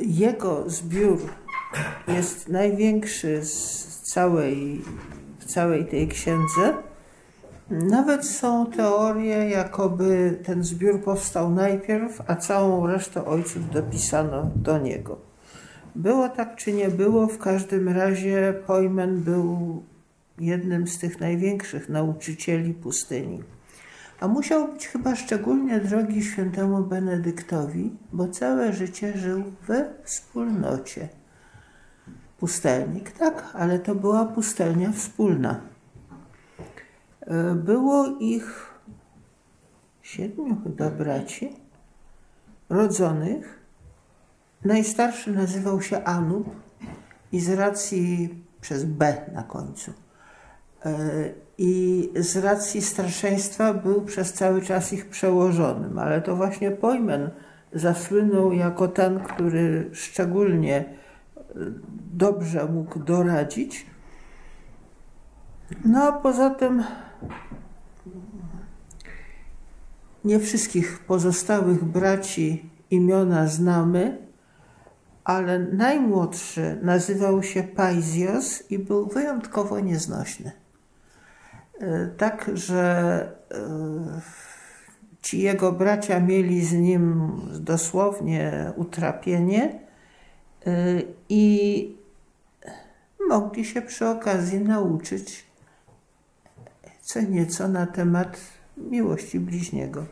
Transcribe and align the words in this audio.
jego 0.00 0.70
zbiór 0.70 1.18
jest 2.08 2.48
największy 2.48 3.44
z 3.44 3.86
całej, 4.02 4.82
w 5.38 5.44
całej 5.44 5.86
tej 5.86 6.08
księdze. 6.08 6.74
Nawet 7.70 8.26
są 8.26 8.66
teorie, 8.66 9.50
jakoby 9.50 10.38
ten 10.44 10.64
zbiór 10.64 11.02
powstał 11.02 11.50
najpierw, 11.50 12.22
a 12.26 12.36
całą 12.36 12.86
resztę 12.86 13.24
ojców 13.24 13.70
dopisano 13.70 14.50
do 14.56 14.78
niego. 14.78 15.18
Było 15.94 16.28
tak 16.28 16.56
czy 16.56 16.72
nie 16.72 16.88
było, 16.88 17.26
w 17.26 17.38
każdym 17.38 17.88
razie 17.88 18.54
Pojmen 18.66 19.20
był 19.20 19.82
jednym 20.38 20.88
z 20.88 20.98
tych 20.98 21.20
największych 21.20 21.88
nauczycieli 21.88 22.74
pustyni. 22.74 23.42
A 24.20 24.28
musiał 24.28 24.72
być 24.72 24.88
chyba 24.88 25.16
szczególnie 25.16 25.80
drogi 25.80 26.22
świętemu 26.22 26.84
Benedyktowi, 26.84 27.96
bo 28.12 28.28
całe 28.28 28.72
życie 28.72 29.18
żył 29.18 29.44
we 29.66 29.94
wspólnocie. 30.04 31.08
Pustelnik, 32.38 33.10
tak, 33.10 33.50
ale 33.54 33.78
to 33.78 33.94
była 33.94 34.24
pustelnia 34.24 34.92
wspólna. 34.92 35.60
E, 37.20 37.54
było 37.54 38.06
ich 38.20 38.66
siedmiu 40.02 40.56
chyba 40.64 40.90
braci 40.90 41.56
rodzonych. 42.68 43.58
Najstarszy 44.64 45.32
nazywał 45.32 45.82
się 45.82 46.04
Anub 46.04 46.46
i 47.32 47.40
z 47.40 47.50
racji 47.50 48.34
przez 48.60 48.84
B 48.84 49.16
na 49.32 49.42
końcu. 49.42 49.92
E, 50.84 51.30
I 51.58 52.10
z 52.16 52.36
racji 52.36 52.82
starszeństwa 52.82 53.74
był 53.74 54.02
przez 54.02 54.32
cały 54.32 54.62
czas 54.62 54.92
ich 54.92 55.08
przełożonym, 55.08 55.98
ale 55.98 56.22
to 56.22 56.36
właśnie 56.36 56.70
Pojmen 56.70 57.30
zasłynął 57.72 58.52
jako 58.52 58.88
ten, 58.88 59.20
który 59.20 59.90
szczególnie 59.92 60.76
e, 60.76 60.84
dobrze 62.12 62.66
mógł 62.66 62.98
doradzić. 62.98 63.86
No 65.84 66.02
a 66.02 66.12
poza 66.12 66.50
tym 66.50 66.84
nie 70.24 70.38
wszystkich 70.38 70.98
pozostałych 70.98 71.84
braci 71.84 72.70
imiona 72.90 73.46
znamy, 73.46 74.18
ale 75.24 75.58
najmłodszy 75.58 76.78
nazywał 76.82 77.42
się 77.42 77.62
Paisios 77.62 78.70
i 78.70 78.78
był 78.78 79.06
wyjątkowo 79.06 79.80
nieznośny. 79.80 80.52
E, 81.80 82.06
tak, 82.16 82.50
że 82.54 83.32
e, 83.50 84.20
ci 85.22 85.40
jego 85.40 85.72
bracia 85.72 86.20
mieli 86.20 86.64
z 86.64 86.72
nim 86.72 87.30
dosłownie 87.60 88.72
utrapienie 88.76 89.80
e, 90.66 91.02
i 91.28 91.96
mogli 93.28 93.64
się 93.64 93.82
przy 93.82 94.08
okazji 94.08 94.60
nauczyć 94.60 95.48
co 97.08 97.20
nieco 97.20 97.68
na 97.68 97.86
temat 97.86 98.40
miłości 98.76 99.40
bliźniego. 99.40 100.06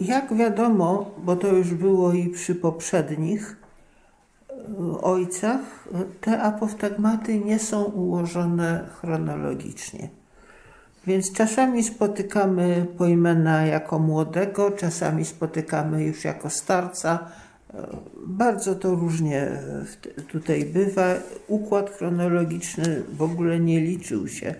Jak 0.00 0.34
wiadomo, 0.34 1.10
bo 1.18 1.36
to 1.36 1.46
już 1.46 1.74
było 1.74 2.12
i 2.12 2.28
przy 2.28 2.54
poprzednich 2.54 3.56
ojcach, 5.02 5.88
te 6.20 6.42
apostagmaty 6.42 7.38
nie 7.38 7.58
są 7.58 7.84
ułożone 7.84 8.88
chronologicznie. 9.00 10.08
Więc 11.06 11.32
czasami 11.32 11.84
spotykamy 11.84 12.86
Pojmena 12.98 13.66
jako 13.66 13.98
młodego, 13.98 14.70
czasami 14.70 15.24
spotykamy 15.24 16.04
już 16.04 16.24
jako 16.24 16.50
starca. 16.50 17.18
Bardzo 18.26 18.74
to 18.74 18.94
różnie 18.94 19.48
tutaj 20.28 20.64
bywa. 20.64 21.14
Układ 21.48 21.90
chronologiczny 21.90 23.02
w 23.12 23.22
ogóle 23.22 23.60
nie 23.60 23.80
liczył 23.80 24.28
się 24.28 24.54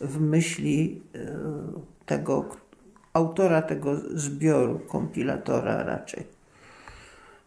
w 0.00 0.20
myśli 0.20 1.02
e, 1.14 1.18
tego, 2.06 2.48
autora 3.12 3.62
tego 3.62 3.96
zbioru, 4.14 4.78
kompilatora 4.78 5.82
raczej. 5.82 6.26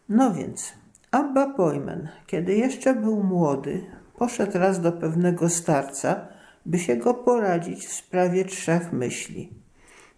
No 0.08 0.34
więc, 0.34 0.72
Abba 1.10 1.46
Pojmen, 1.46 2.08
kiedy 2.26 2.54
jeszcze 2.54 2.94
był 2.94 3.22
młody, 3.22 3.84
poszedł 4.18 4.58
raz 4.58 4.80
do 4.80 4.92
pewnego 4.92 5.48
starca, 5.48 6.28
by 6.66 6.78
się 6.78 6.96
go 6.96 7.14
poradzić 7.14 7.86
w 7.86 7.92
sprawie 7.92 8.44
trzech 8.44 8.92
myśli. 8.92 9.52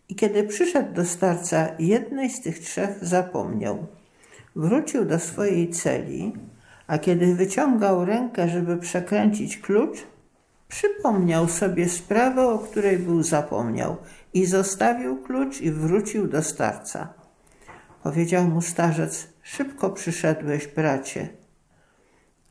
I 0.09 0.15
kiedy 0.15 0.45
przyszedł 0.45 0.95
do 0.95 1.05
starca, 1.05 1.69
jednej 1.79 2.31
z 2.31 2.41
tych 2.41 2.59
trzech 2.59 3.05
zapomniał. 3.05 3.87
Wrócił 4.57 5.05
do 5.05 5.19
swojej 5.19 5.71
celi, 5.71 6.33
a 6.87 6.99
kiedy 6.99 7.35
wyciągał 7.35 8.05
rękę, 8.05 8.49
żeby 8.49 8.77
przekręcić 8.77 9.59
klucz, 9.59 9.99
przypomniał 10.69 11.49
sobie 11.49 11.89
sprawę, 11.89 12.49
o 12.49 12.59
której 12.59 12.99
był 12.99 13.23
zapomniał 13.23 13.97
i 14.35 14.47
zostawił 14.47 15.23
klucz 15.23 15.61
i 15.61 15.71
wrócił 15.71 16.29
do 16.29 16.43
starca. 16.43 17.15
Powiedział 18.03 18.45
mu 18.45 18.63
starzec, 18.63 19.29
szybko 19.51 19.91
przyszedłeś, 19.91 20.67
bracie. 20.67 21.29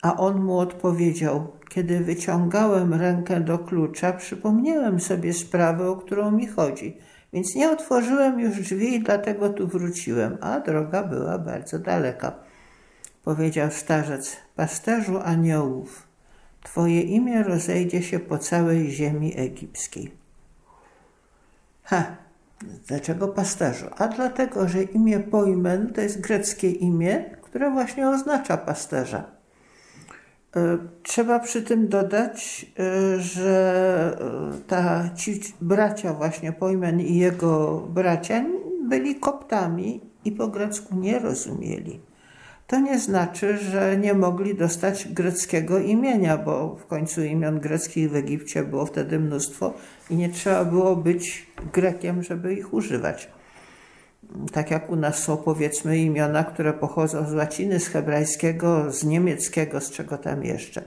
A 0.02 0.18
on 0.18 0.42
mu 0.42 0.60
odpowiedział, 0.60 1.52
kiedy 1.70 2.00
wyciągałem 2.00 2.94
rękę 2.94 3.42
do 3.42 3.60
klucza, 3.60 4.14
przypomniałem 4.14 5.00
sobie 5.00 5.34
sprawę, 5.34 5.90
o 5.90 5.96
którą 5.96 6.32
mi 6.32 6.48
chodzi, 6.48 6.98
więc 7.34 7.56
nie 7.56 7.72
otworzyłem 7.72 8.40
już 8.40 8.62
drzwi 8.62 8.94
i 8.94 9.04
dlatego 9.04 9.50
tu 9.50 9.68
wróciłem, 9.68 10.38
a 10.42 10.60
droga 10.60 11.04
była 11.04 11.38
bardzo 11.38 11.80
daleka. 11.80 12.36
Powiedział 13.24 13.72
starzec, 13.72 14.38
pasterzu 14.56 15.20
aniołów, 15.24 16.08
twoje 16.64 17.02
imię 17.02 17.44
rozejdzie 17.44 18.04
się 18.04 18.20
po 18.20 18.38
całej 18.38 18.92
ziemi 18.92 19.34
egipskiej. 19.38 20.12
Ha, 21.84 22.18
dlaczego 22.88 23.28
pasterzu? 23.28 23.86
A 23.98 24.08
dlatego, 24.08 24.68
że 24.68 24.84
imię 24.84 25.20
Poimen 25.20 25.94
to 25.94 26.02
jest 26.02 26.22
greckie 26.22 26.72
imię, 26.72 27.26
które 27.42 27.72
właśnie 27.72 28.10
oznacza 28.10 28.58
pasterza. 28.58 29.40
E, 30.56 30.78
trzeba 31.04 31.40
przy 31.40 31.62
tym 31.62 31.88
dodać, 31.88 32.66
e, 32.80 33.20
że 33.20 34.18
e, 34.22 34.68
ta, 34.68 35.10
ci 35.16 35.42
bracia 35.62 36.14
właśnie 36.14 36.52
Pojmen 36.52 37.00
i 37.00 37.16
jego 37.16 37.80
bracia 37.80 38.46
byli 38.84 39.16
koptami 39.16 40.02
i 40.26 40.32
po 40.32 40.48
grecku 40.48 40.96
nie 40.96 41.20
rozumieli. 41.20 42.09
To 42.70 42.80
nie 42.80 43.00
znaczy, 43.00 43.58
że 43.58 43.98
nie 43.98 44.14
mogli 44.14 44.56
dostać 44.56 45.08
greckiego 45.08 45.80
imienia, 45.80 46.38
bo 46.38 46.76
w 46.76 46.86
końcu 46.86 47.24
imion 47.24 47.60
greckich 47.60 48.12
w 48.12 48.16
Egipcie 48.16 48.64
było 48.64 48.86
wtedy 48.86 49.20
mnóstwo 49.20 49.74
i 50.10 50.16
nie 50.16 50.30
trzeba 50.30 50.66
było 50.66 50.96
być 50.96 51.48
Grekiem, 51.74 52.24
żeby 52.24 52.54
ich 52.54 52.74
używać. 52.74 53.30
Tak 54.52 54.72
jak 54.72 54.90
u 54.90 54.96
nas 54.96 55.24
są 55.24 55.38
powiedzmy 55.38 55.98
imiona, 55.98 56.44
które 56.44 56.74
pochodzą 56.74 57.30
z 57.30 57.34
łaciny, 57.34 57.80
z 57.80 57.88
hebrajskiego, 57.88 58.92
z 58.92 59.04
niemieckiego, 59.04 59.82
z 59.82 59.92
czego 59.92 60.18
tam 60.18 60.44
jeszcze. 60.44 60.84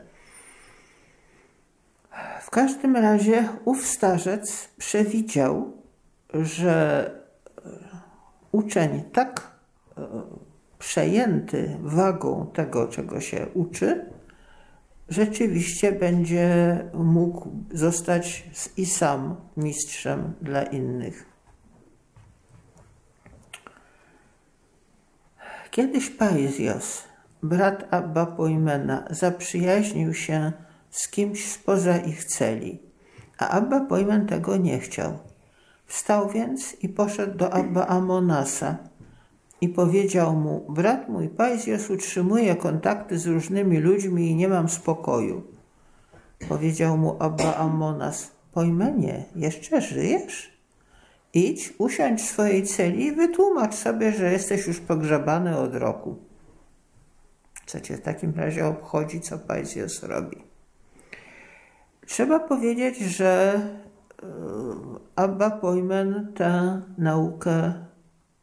W 2.40 2.50
każdym 2.50 2.96
razie 2.96 3.48
ów 3.64 3.86
starzec 3.86 4.68
przewidział, 4.78 5.72
że 6.34 7.10
uczeń 8.52 9.02
tak 9.12 9.50
e, 9.98 10.02
przejęty 10.82 11.76
wagą 11.82 12.50
tego, 12.54 12.88
czego 12.88 13.20
się 13.20 13.46
uczy, 13.54 14.06
rzeczywiście 15.08 15.92
będzie 15.92 16.78
mógł 16.94 17.48
zostać 17.72 18.50
i 18.76 18.86
sam 18.86 19.36
mistrzem 19.56 20.32
dla 20.40 20.62
innych. 20.62 21.26
Kiedyś 25.70 26.10
Paisios, 26.10 27.04
brat 27.42 27.94
Abba 27.94 28.26
Pojmena, 28.26 29.04
zaprzyjaźnił 29.10 30.14
się 30.14 30.52
z 30.90 31.08
kimś 31.08 31.52
spoza 31.52 31.96
ich 31.96 32.24
celi, 32.24 32.78
a 33.38 33.48
Abba 33.48 33.80
Pojmen 33.80 34.26
tego 34.26 34.56
nie 34.56 34.78
chciał. 34.78 35.18
Wstał 35.86 36.30
więc 36.30 36.76
i 36.82 36.88
poszedł 36.88 37.38
do 37.38 37.52
Abba 37.52 37.86
Amonasa, 37.86 38.91
i 39.62 39.68
powiedział 39.68 40.36
mu: 40.36 40.64
Brat 40.68 41.08
mój 41.08 41.28
Pajzjos 41.28 41.90
utrzymuje 41.90 42.56
kontakty 42.56 43.18
z 43.18 43.26
różnymi 43.26 43.78
ludźmi 43.78 44.30
i 44.30 44.34
nie 44.34 44.48
mam 44.48 44.68
spokoju. 44.68 45.42
Powiedział 46.48 46.98
mu 46.98 47.16
Abba 47.18 47.56
Amonas: 47.56 48.30
Pojmenie, 48.52 49.24
jeszcze 49.36 49.80
żyjesz? 49.80 50.52
Idź, 51.34 51.74
usiądź 51.78 52.20
w 52.20 52.24
swojej 52.24 52.66
celi 52.66 53.06
i 53.06 53.12
wytłumacz 53.12 53.74
sobie, 53.74 54.12
że 54.12 54.32
jesteś 54.32 54.66
już 54.66 54.80
pogrzebany 54.80 55.58
od 55.58 55.74
roku. 55.74 56.16
Co 57.66 57.80
cię 57.80 57.96
w 57.96 58.00
takim 58.00 58.32
razie 58.36 58.66
obchodzi, 58.66 59.20
co 59.20 59.38
Pajzjos 59.38 60.02
robi? 60.02 60.36
Trzeba 62.06 62.40
powiedzieć, 62.40 62.98
że 62.98 63.60
e, 64.22 64.26
Abba 65.16 65.50
Pojmen 65.50 66.32
tę 66.34 66.82
naukę 66.98 67.72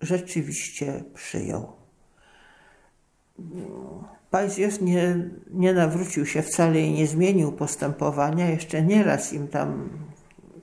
rzeczywiście 0.01 1.03
przyjął. 1.13 1.73
Pajzjos 4.31 4.81
nie, 4.81 5.29
nie 5.51 5.73
nawrócił 5.73 6.25
się 6.25 6.41
wcale 6.41 6.81
i 6.81 6.93
nie 6.93 7.07
zmienił 7.07 7.51
postępowania, 7.51 8.49
jeszcze 8.49 8.81
nieraz 8.81 9.33
im 9.33 9.47
tam 9.47 9.89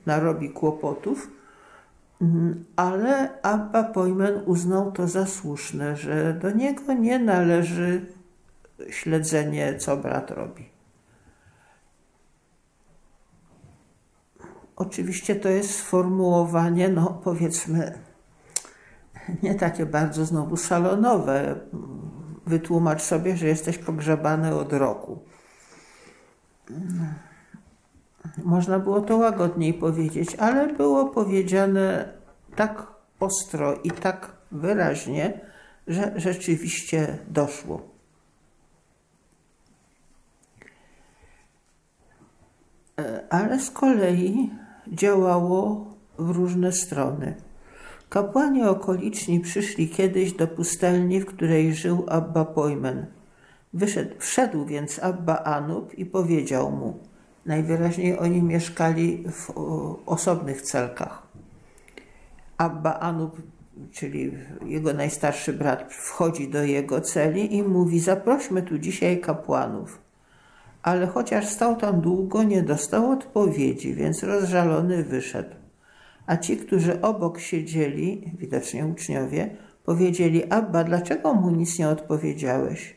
narobi 0.06 0.50
kłopotów, 0.50 1.30
ale 2.76 3.42
Abba 3.42 3.82
Pojmen 3.82 4.42
uznał 4.46 4.92
to 4.92 5.08
za 5.08 5.26
słuszne, 5.26 5.96
że 5.96 6.34
do 6.34 6.50
niego 6.50 6.92
nie 6.92 7.18
należy 7.18 8.06
śledzenie, 8.90 9.78
co 9.78 9.96
brat 9.96 10.30
robi. 10.30 10.68
Oczywiście 14.76 15.36
to 15.36 15.48
jest 15.48 15.70
sformułowanie, 15.70 16.88
no 16.88 17.20
powiedzmy, 17.24 17.98
nie 19.42 19.54
takie 19.54 19.86
bardzo 19.86 20.24
znowu 20.24 20.56
salonowe. 20.56 21.60
Wytłumacz 22.46 23.02
sobie, 23.02 23.36
że 23.36 23.46
jesteś 23.46 23.78
pogrzebany 23.78 24.54
od 24.54 24.72
roku. 24.72 25.18
Można 28.44 28.78
było 28.78 29.00
to 29.00 29.16
łagodniej 29.16 29.74
powiedzieć, 29.74 30.34
ale 30.34 30.74
było 30.74 31.04
powiedziane 31.04 32.12
tak 32.56 32.86
ostro 33.20 33.74
i 33.74 33.90
tak 33.90 34.32
wyraźnie, 34.52 35.40
że 35.86 36.12
rzeczywiście 36.16 37.18
doszło. 37.28 37.88
Ale 43.30 43.60
z 43.60 43.70
kolei 43.70 44.50
działało 44.88 45.86
w 46.18 46.30
różne 46.30 46.72
strony. 46.72 47.45
Kapłani 48.08 48.62
okoliczni 48.62 49.40
przyszli 49.40 49.88
kiedyś 49.88 50.32
do 50.32 50.48
pustelni, 50.48 51.20
w 51.20 51.26
której 51.26 51.74
żył 51.74 52.04
Abba 52.08 52.44
Pojmen. 52.44 53.06
Wyszedł, 53.72 54.14
wszedł 54.18 54.64
więc 54.64 55.02
Abba 55.02 55.38
Anub 55.38 55.94
i 55.94 56.06
powiedział 56.06 56.70
mu, 56.70 56.98
najwyraźniej 57.46 58.18
oni 58.18 58.42
mieszkali 58.42 59.24
w 59.32 59.52
osobnych 60.06 60.62
celkach. 60.62 61.22
Abba 62.58 62.98
Anub, 62.98 63.42
czyli 63.92 64.32
jego 64.66 64.92
najstarszy 64.92 65.52
brat, 65.52 65.92
wchodzi 65.92 66.48
do 66.48 66.62
jego 66.62 67.00
celi 67.00 67.56
i 67.56 67.62
mówi, 67.62 68.00
zaprośmy 68.00 68.62
tu 68.62 68.78
dzisiaj 68.78 69.20
kapłanów. 69.20 70.00
Ale 70.82 71.06
chociaż 71.06 71.48
stał 71.48 71.76
tam 71.76 72.00
długo, 72.00 72.42
nie 72.42 72.62
dostał 72.62 73.10
odpowiedzi, 73.10 73.94
więc 73.94 74.22
rozżalony 74.22 75.04
wyszedł. 75.04 75.65
A 76.26 76.36
ci, 76.36 76.56
którzy 76.56 77.00
obok 77.00 77.38
siedzieli, 77.38 78.32
widocznie 78.38 78.86
uczniowie, 78.86 79.56
powiedzieli: 79.84 80.52
Abba, 80.52 80.84
dlaczego 80.84 81.34
mu 81.34 81.50
nic 81.50 81.78
nie 81.78 81.88
odpowiedziałeś? 81.88 82.96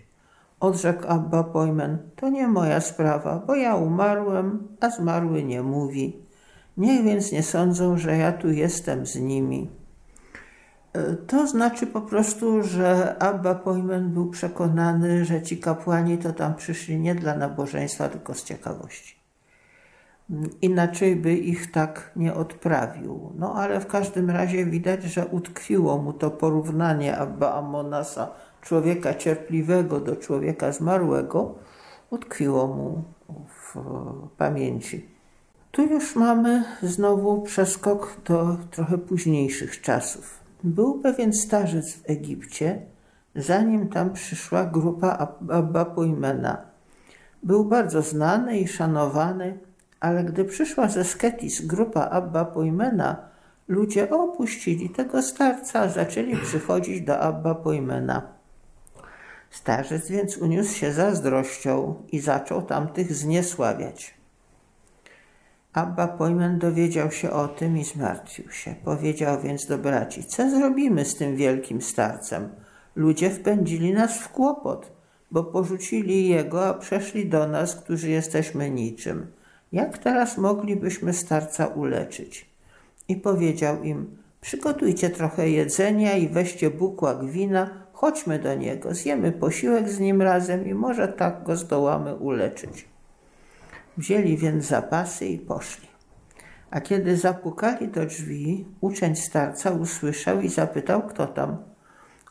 Odrzekł 0.59 1.07
Abba 1.07 1.43
Pojmen: 1.43 1.97
To 2.15 2.29
nie 2.29 2.47
moja 2.47 2.81
sprawa, 2.81 3.43
bo 3.47 3.55
ja 3.55 3.75
umarłem, 3.75 4.67
a 4.79 4.89
zmarły 4.89 5.43
nie 5.43 5.61
mówi. 5.61 6.17
Niech 6.77 7.03
więc 7.03 7.31
nie 7.31 7.43
sądzą, 7.43 7.97
że 7.97 8.17
ja 8.17 8.31
tu 8.31 8.51
jestem 8.51 9.05
z 9.05 9.15
nimi. 9.15 9.69
E, 10.93 11.15
to 11.15 11.47
znaczy 11.47 11.87
po 11.87 12.01
prostu, 12.01 12.63
że 12.63 13.17
Abba 13.19 13.55
Pojmen 13.55 14.13
był 14.13 14.29
przekonany, 14.29 15.25
że 15.25 15.41
ci 15.41 15.57
kapłani 15.57 16.17
to 16.17 16.33
tam 16.33 16.55
przyszli 16.55 16.99
nie 16.99 17.15
dla 17.15 17.35
nabożeństwa, 17.35 18.09
tylko 18.09 18.33
z 18.33 18.43
ciekawości. 18.43 19.18
Inaczej 20.61 21.15
by 21.15 21.33
ich 21.33 21.71
tak 21.71 22.11
nie 22.15 22.33
odprawił. 22.33 23.33
No 23.35 23.55
ale 23.55 23.79
w 23.79 23.87
każdym 23.87 24.29
razie 24.29 24.65
widać, 24.65 25.03
że 25.03 25.27
utkwiło 25.27 25.97
mu 25.97 26.13
to 26.13 26.31
porównanie 26.31 27.17
Abba 27.17 27.53
Amonasa, 27.53 28.31
człowieka 28.61 29.13
cierpliwego 29.13 29.99
do 29.99 30.15
człowieka 30.15 30.71
zmarłego, 30.71 31.55
utkwiło 32.09 32.67
mu 32.67 33.03
w 33.47 33.75
pamięci. 34.37 35.05
Tu 35.71 35.81
już 35.81 36.15
mamy 36.15 36.63
znowu 36.83 37.41
przeskok 37.41 38.17
do 38.25 38.57
trochę 38.71 38.97
późniejszych 38.97 39.81
czasów. 39.81 40.39
Był 40.63 40.99
pewien 40.99 41.33
starzec 41.33 41.93
w 41.93 42.09
Egipcie, 42.09 42.81
zanim 43.35 43.89
tam 43.89 44.13
przyszła 44.13 44.65
grupa 44.65 45.27
Abba 45.49 45.85
Pujmena. 45.85 46.57
Był 47.43 47.65
bardzo 47.65 48.01
znany 48.01 48.59
i 48.59 48.67
szanowany, 48.67 49.57
ale 49.99 50.23
gdy 50.23 50.45
przyszła 50.45 50.87
ze 50.87 51.03
Sketis 51.03 51.65
grupa 51.65 52.09
Abba 52.09 52.45
Pojmena, 52.45 53.29
ludzie 53.67 54.09
opuścili 54.09 54.89
tego 54.89 55.21
starca, 55.21 55.89
zaczęli 55.89 56.37
przychodzić 56.37 57.01
do 57.01 57.19
Abba 57.19 57.55
Pojmena. 57.55 58.21
Starzec 59.49 60.09
więc 60.09 60.37
uniósł 60.37 60.73
się 60.75 60.93
zazdrością 60.93 61.95
i 62.11 62.19
zaczął 62.19 62.61
tamtych 62.61 63.13
zniesławiać. 63.13 64.19
Abba 65.73 66.07
Pojmen 66.07 66.59
dowiedział 66.59 67.11
się 67.11 67.31
o 67.31 67.47
tym 67.47 67.77
i 67.77 67.83
zmartwił 67.83 68.51
się. 68.51 68.75
Powiedział 68.83 69.41
więc 69.41 69.65
do 69.65 69.77
braci, 69.77 70.23
co 70.23 70.49
zrobimy 70.49 71.05
z 71.05 71.15
tym 71.15 71.35
wielkim 71.35 71.81
starcem? 71.81 72.49
Ludzie 72.95 73.29
wpędzili 73.29 73.93
nas 73.93 74.19
w 74.19 74.29
kłopot, 74.29 74.91
bo 75.31 75.43
porzucili 75.43 76.29
jego, 76.29 76.67
a 76.67 76.73
przeszli 76.73 77.29
do 77.29 77.47
nas, 77.47 77.75
którzy 77.75 78.09
jesteśmy 78.09 78.69
niczym. 78.69 79.27
Jak 79.71 79.97
teraz 79.97 80.37
moglibyśmy 80.37 81.13
starca 81.13 81.67
uleczyć? 81.67 82.49
I 83.07 83.15
powiedział 83.15 83.83
im, 83.83 84.17
przygotujcie 84.41 85.09
trochę 85.09 85.49
jedzenia 85.49 86.17
i 86.17 86.27
weźcie 86.27 86.69
bukłak 86.69 87.25
wina, 87.25 87.69
chodźmy 87.93 88.39
do 88.39 88.55
niego, 88.55 88.93
zjemy 88.93 89.31
posiłek 89.31 89.89
z 89.89 89.99
nim 89.99 90.21
razem 90.21 90.67
i 90.67 90.73
może 90.73 91.07
tak 91.07 91.43
go 91.43 91.55
zdołamy 91.55 92.15
uleczyć. 92.15 92.85
Wzięli 93.97 94.37
więc 94.37 94.65
zapasy 94.65 95.25
i 95.25 95.39
poszli. 95.39 95.87
A 96.71 96.81
kiedy 96.81 97.17
zapukali 97.17 97.87
do 97.87 98.05
drzwi, 98.05 98.65
uczeń 98.81 99.15
starca 99.15 99.71
usłyszał 99.71 100.41
i 100.41 100.49
zapytał, 100.49 101.07
kto 101.07 101.27
tam. 101.27 101.57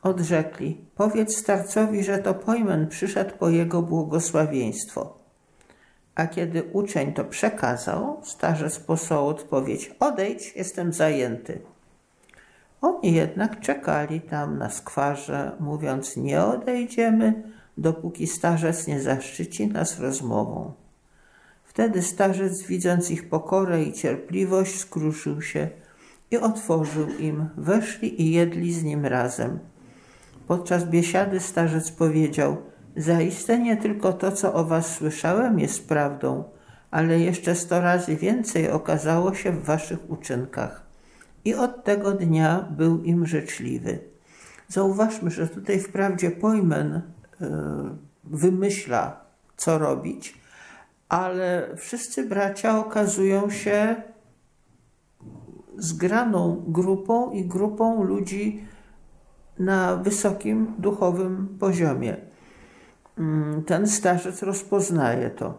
Odrzekli, 0.02 0.84
powiedz 0.94 1.36
starcowi, 1.36 2.04
że 2.04 2.18
to 2.18 2.34
pojmen 2.34 2.88
przyszedł 2.88 3.36
po 3.38 3.48
jego 3.48 3.82
błogosławieństwo. 3.82 5.18
A 6.18 6.26
kiedy 6.26 6.62
uczeń 6.62 7.12
to 7.12 7.24
przekazał, 7.24 8.20
starzec 8.22 8.78
posłał 8.78 9.28
odpowiedź: 9.28 9.94
Odejdź, 10.00 10.52
jestem 10.56 10.92
zajęty. 10.92 11.60
Oni 12.80 13.12
jednak 13.12 13.60
czekali 13.60 14.20
tam 14.20 14.58
na 14.58 14.70
skwarze, 14.70 15.52
mówiąc: 15.60 16.16
Nie 16.16 16.44
odejdziemy, 16.44 17.42
dopóki 17.76 18.26
starzec 18.26 18.86
nie 18.86 19.00
zaszczyci 19.00 19.66
nas 19.66 20.00
rozmową. 20.00 20.72
Wtedy 21.64 22.02
starzec, 22.02 22.62
widząc 22.62 23.10
ich 23.10 23.28
pokorę 23.28 23.82
i 23.82 23.92
cierpliwość, 23.92 24.78
skruszył 24.78 25.42
się 25.42 25.68
i 26.30 26.36
otworzył 26.36 27.08
im. 27.18 27.48
Weszli 27.56 28.22
i 28.22 28.32
jedli 28.32 28.72
z 28.72 28.84
nim 28.84 29.06
razem. 29.06 29.58
Podczas 30.48 30.84
biesiady 30.84 31.40
starzec 31.40 31.90
powiedział– 31.90 32.56
Zaiste 32.98 33.58
nie 33.58 33.76
tylko 33.76 34.12
to, 34.12 34.32
co 34.32 34.54
o 34.54 34.64
was 34.64 34.94
słyszałem, 34.94 35.58
jest 35.58 35.88
prawdą, 35.88 36.44
ale 36.90 37.20
jeszcze 37.20 37.54
sto 37.54 37.80
razy 37.80 38.16
więcej 38.16 38.70
okazało 38.70 39.34
się 39.34 39.52
w 39.52 39.64
waszych 39.64 40.10
uczynkach. 40.10 40.86
I 41.44 41.54
od 41.54 41.84
tego 41.84 42.12
dnia 42.12 42.68
był 42.70 43.02
im 43.02 43.26
życzliwy. 43.26 43.98
Zauważmy, 44.68 45.30
że 45.30 45.48
tutaj 45.48 45.80
wprawdzie 45.80 46.30
Pojmen 46.30 46.92
y, 46.92 47.02
wymyśla, 48.24 49.20
co 49.56 49.78
robić, 49.78 50.34
ale 51.08 51.68
wszyscy 51.76 52.26
bracia 52.26 52.78
okazują 52.78 53.50
się 53.50 53.96
zgraną 55.76 56.64
grupą 56.68 57.30
i 57.30 57.44
grupą 57.44 58.02
ludzi 58.02 58.64
na 59.58 59.96
wysokim 59.96 60.74
duchowym 60.78 61.56
poziomie. 61.60 62.27
Mm, 63.18 63.64
ten 63.64 63.86
starzec 63.86 64.42
rozpoznaje 64.42 65.30
to. 65.30 65.54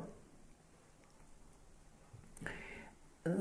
Y, 3.28 3.32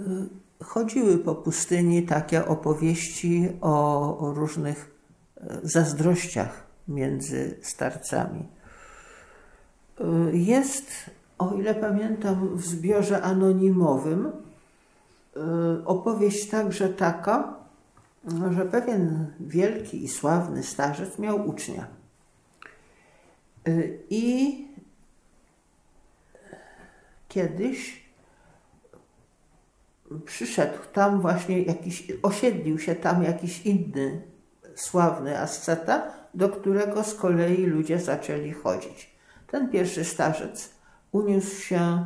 chodziły 0.64 1.18
po 1.18 1.34
pustyni 1.34 2.02
takie 2.02 2.46
opowieści 2.46 3.48
o, 3.60 4.32
różnych 4.36 4.90
y, 5.36 5.42
zazdrościach 5.62 6.66
między 6.88 7.58
starcami. 7.62 8.48
Y, 10.00 10.36
jest, 10.36 10.90
o 11.38 11.54
ile 11.54 11.74
pamiętam, 11.74 12.56
w 12.56 12.66
zbiorze 12.66 13.22
anonimowym 13.22 14.32
opowieść 15.84 16.48
także 16.48 16.88
taka, 16.88 17.54
że 18.50 18.64
pewien 18.64 19.32
wielki 19.40 20.04
i 20.04 20.08
sławny 20.08 20.62
starzec 20.62 21.18
miał 21.18 21.48
ucznia. 21.48 21.97
Y, 23.68 23.98
I 24.10 24.68
kiedyś 27.28 28.08
przyszedł 30.24 30.78
tam 30.92 31.20
właśnie 31.20 31.62
jakiś, 31.62 32.12
osiedlił 32.22 32.78
się 32.78 32.94
tam 32.94 33.24
jakiś 33.24 33.66
inny 33.66 34.22
sławny 34.74 35.38
asceta, 35.40 36.12
do 36.34 36.48
którego 36.48 37.04
z 37.04 37.14
kolei 37.14 37.66
ludzie 37.66 38.00
zaczęli 38.00 38.52
chodzić. 38.52 39.10
Ten 39.46 39.68
pierwszy 39.68 40.04
starzec 40.04 40.70
uniósł 41.12 41.60
się 41.60 42.04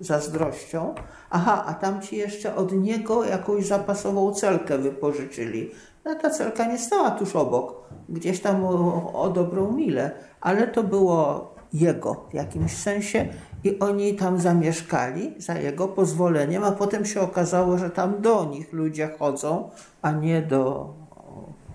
zazdrością. 0.00 0.94
Aha, 1.30 1.64
a 1.66 1.74
tamci 1.74 2.16
jeszcze 2.16 2.56
od 2.56 2.72
niego 2.72 3.24
jakąś 3.24 3.66
zapasową 3.66 4.34
celkę 4.34 4.78
wypożyczyli. 4.78 5.70
No 6.08 6.14
ta 6.14 6.30
celka 6.30 6.66
nie 6.66 6.78
stała 6.78 7.10
tuż 7.10 7.36
obok, 7.36 7.74
gdzieś 8.08 8.40
tam 8.40 8.64
o, 8.64 9.12
o 9.22 9.30
dobrą 9.30 9.72
milę, 9.72 10.10
ale 10.40 10.68
to 10.68 10.82
było 10.82 11.54
jego 11.72 12.14
w 12.30 12.34
jakimś 12.34 12.76
sensie 12.76 13.26
i 13.64 13.78
oni 13.78 14.14
tam 14.14 14.40
zamieszkali 14.40 15.34
za 15.38 15.54
jego 15.54 15.88
pozwoleniem, 15.88 16.64
a 16.64 16.72
potem 16.72 17.04
się 17.04 17.20
okazało, 17.20 17.78
że 17.78 17.90
tam 17.90 18.22
do 18.22 18.44
nich 18.44 18.72
ludzie 18.72 19.10
chodzą, 19.18 19.70
a 20.02 20.10
nie 20.10 20.42
do 20.42 20.94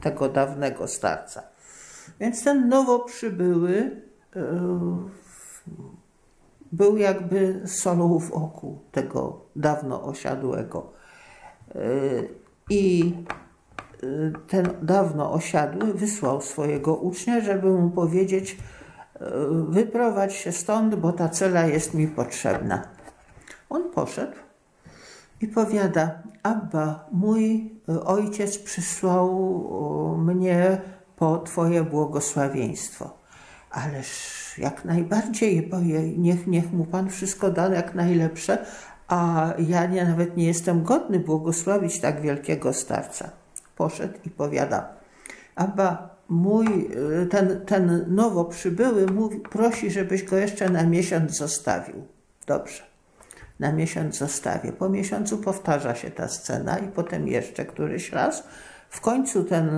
tego 0.02 0.30
dawnego 0.30 0.88
starca. 0.88 1.44
Więc 2.20 2.44
ten 2.44 2.70
nowo 2.70 3.00
przybyły 3.00 4.02
yy, 4.36 4.42
był 6.72 6.98
jakby 6.98 7.62
solą 7.66 8.20
w 8.20 8.32
oku 8.32 8.80
tego 8.92 9.42
dawno 9.56 10.04
osiadłego. 10.04 10.92
Yy, 11.75 12.30
I 12.70 13.13
ten 14.48 14.69
dawno 14.81 15.33
osiadły 15.33 15.93
wysłał 15.93 16.41
swojego 16.41 16.95
ucznia, 16.95 17.41
żeby 17.41 17.72
mu 17.72 17.89
powiedzieć, 17.89 18.57
yy, 19.19 19.27
wyprowadź 19.69 20.33
się 20.33 20.51
stąd, 20.51 20.95
bo 20.95 21.12
ta 21.12 21.29
cela 21.29 21.65
jest 21.65 21.93
mi 21.93 22.07
potrzebna. 22.07 22.88
On 23.69 23.91
poszedł 23.91 24.38
i 25.41 25.48
powiada, 25.48 26.24
Abba, 26.43 27.10
mój 27.12 27.72
ojciec 28.05 28.57
przysłał 28.57 29.27
mnie 30.17 30.81
po 31.15 31.38
Twoje 31.38 31.83
błogosławieństwo. 31.83 33.17
Ależ 33.72 34.07
jak 34.57 34.86
najbardziej, 34.86 35.67
bo 35.67 35.79
niech, 36.17 36.48
niech 36.48 36.72
mu 36.72 36.86
Pan 36.86 37.10
wszystko 37.10 37.51
da 37.51 37.67
jak 37.67 37.95
najlepsze, 37.95 38.65
a 39.07 39.50
ja 39.60 39.86
nie, 39.86 40.05
nawet 40.05 40.38
nie 40.38 40.45
jestem 40.45 40.83
godny 40.83 41.19
błogosławić 41.19 42.00
tak 42.00 42.22
wielkiego 42.22 42.74
starca. 42.74 43.43
Poszedł 43.75 44.13
i 44.25 44.30
powiada, 44.30 45.03
Abba, 45.56 46.15
mój, 46.30 46.89
ten, 47.30 47.62
ten 47.65 48.06
nowo 48.08 48.46
przybyły 48.46 49.06
mówi, 49.06 49.39
prosi, 49.39 49.92
żebyś 49.92 50.24
go 50.24 50.38
jeszcze 50.38 50.70
na 50.70 50.84
miesiąc 50.84 51.38
zostawił. 51.38 51.96
Dobrze, 52.48 52.84
na 53.60 53.72
miesiąc 53.72 54.18
zostawię. 54.18 54.72
Po 54.72 54.89
miesiącu 54.89 55.38
powtarza 55.38 55.96
się 55.96 56.12
ta 56.12 56.27
scena 56.27 56.80
i 56.80 56.88
potem 56.88 57.27
jeszcze 57.27 57.65
któryś 57.65 58.12
raz. 58.12 58.44
W 58.89 59.01
końcu 59.01 59.44
ten 59.44 59.70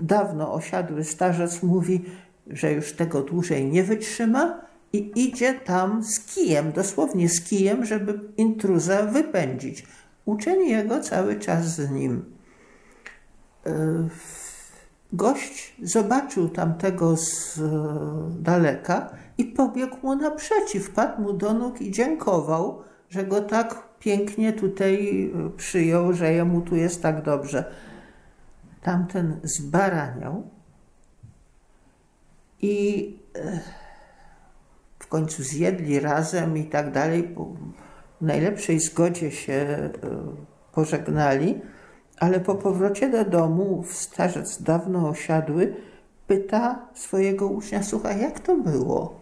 dawno 0.00 0.54
osiadły 0.54 1.04
starzec 1.04 1.62
mówi, 1.62 2.04
że 2.46 2.72
już 2.72 2.92
tego 2.92 3.22
dłużej 3.22 3.66
nie 3.66 3.82
wytrzyma 3.84 4.60
i 4.92 5.12
idzie 5.16 5.54
tam 5.54 6.04
z 6.04 6.20
kijem, 6.20 6.72
dosłownie 6.72 7.28
z 7.28 7.40
kijem, 7.40 7.84
żeby 7.84 8.20
intruza 8.36 9.02
wypędzić. 9.02 9.86
Uczeń 10.24 10.68
jego 10.68 11.00
cały 11.00 11.36
czas 11.36 11.64
z 11.64 11.90
nim. 11.90 12.37
E, 13.68 14.08
gość 15.12 15.76
zobaczył 15.82 16.48
tamtego 16.48 17.16
z 17.16 17.58
e, 17.58 17.62
daleka 18.40 19.10
i 19.38 19.44
pobiegł 19.44 19.96
mu 20.02 20.14
naprzeciw, 20.14 20.90
padł 20.90 21.22
mu 21.22 21.32
do 21.32 21.54
nóg 21.54 21.80
i 21.80 21.90
dziękował, 21.90 22.82
że 23.10 23.24
go 23.24 23.40
tak 23.40 23.88
pięknie 23.98 24.52
tutaj 24.52 25.24
e, 25.24 25.50
przyjął, 25.56 26.12
że 26.12 26.32
jemu 26.32 26.60
tu 26.60 26.76
jest 26.76 27.02
tak 27.02 27.22
dobrze. 27.22 27.64
Tamten 28.82 29.40
zbaraniał, 29.44 30.42
i 32.62 33.16
w 34.98 35.06
końcu 35.06 35.42
zjedli 35.42 36.00
razem 36.00 36.56
i 36.56 36.64
tak 36.64 36.92
dalej. 36.92 37.34
W 38.20 38.24
najlepszej 38.24 38.80
zgodzie 38.80 39.30
się 39.30 39.90
pożegnali, 40.72 41.60
ale 42.20 42.40
po 42.40 42.54
powrocie 42.54 43.10
do 43.10 43.24
domu 43.24 43.84
starzec 43.90 44.62
dawno 44.62 45.08
osiadły 45.08 45.76
pyta 46.26 46.88
swojego 46.94 47.46
ucznia, 47.46 47.82
słuchaj, 47.82 48.20
jak 48.20 48.40
to 48.40 48.56
było? 48.56 49.20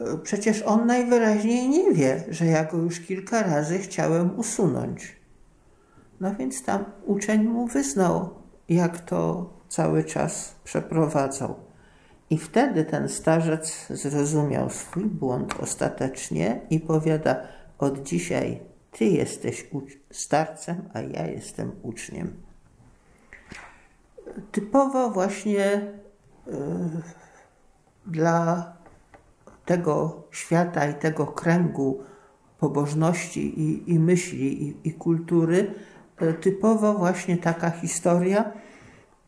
E, 0.00 0.18
przecież 0.18 0.62
on 0.62 0.86
najwyraźniej 0.86 1.68
nie 1.68 1.92
wie, 1.92 2.24
że 2.28 2.46
ja 2.46 2.64
go 2.64 2.76
już 2.76 3.00
kilka 3.00 3.42
razy 3.42 3.78
chciałem 3.78 4.38
usunąć. 4.38 5.16
No 6.20 6.34
więc 6.34 6.64
tam 6.64 6.84
uczeń 7.06 7.44
mu 7.44 7.66
wyznał, 7.66 8.30
jak 8.68 9.00
to 9.00 9.50
cały 9.68 10.04
czas 10.04 10.54
przeprowadzał. 10.64 11.54
I 12.30 12.38
wtedy 12.38 12.84
ten 12.84 13.08
starzec 13.08 13.86
zrozumiał 13.90 14.70
swój 14.70 15.04
błąd 15.04 15.54
ostatecznie 15.60 16.60
i 16.70 16.80
powiada: 16.80 17.36
Od 17.78 18.02
dzisiaj 18.02 18.60
ty 18.90 19.04
jesteś 19.04 19.66
starcem, 20.10 20.88
a 20.92 21.00
ja 21.00 21.26
jestem 21.26 21.72
uczniem. 21.82 22.32
Typowo 24.52 25.10
właśnie 25.10 25.66
y, 25.66 26.52
dla 28.06 28.72
tego 29.64 30.22
świata 30.30 30.86
i 30.86 30.94
tego 30.94 31.26
kręgu 31.26 32.02
pobożności 32.58 33.60
i, 33.60 33.92
i 33.92 33.98
myśli 33.98 34.68
i, 34.68 34.88
i 34.88 34.94
kultury, 34.94 35.74
y, 36.22 36.34
typowo 36.34 36.94
właśnie 36.94 37.36
taka 37.36 37.70
historia 37.70 38.52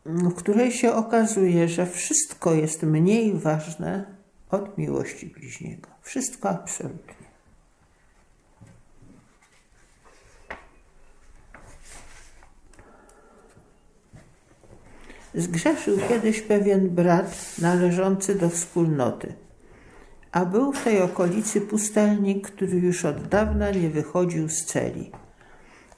w 0.05 0.33
której 0.33 0.71
się 0.71 0.93
okazuje, 0.93 1.67
że 1.67 1.85
wszystko 1.85 2.53
jest 2.53 2.83
mniej 2.83 3.33
ważne 3.33 4.05
od 4.49 4.77
miłości 4.77 5.27
bliźniego. 5.27 5.89
Wszystko 6.01 6.49
absolutnie. 6.49 7.22
Zgrzeszył 15.35 15.97
kiedyś 16.09 16.41
pewien 16.41 16.89
brat 16.89 17.55
należący 17.61 18.35
do 18.35 18.49
wspólnoty, 18.49 19.33
a 20.31 20.45
był 20.45 20.73
w 20.73 20.83
tej 20.83 21.01
okolicy 21.01 21.61
pustelnik, 21.61 22.47
który 22.47 22.77
już 22.77 23.05
od 23.05 23.27
dawna 23.27 23.71
nie 23.71 23.89
wychodził 23.89 24.49
z 24.49 24.65
celi. 24.65 25.11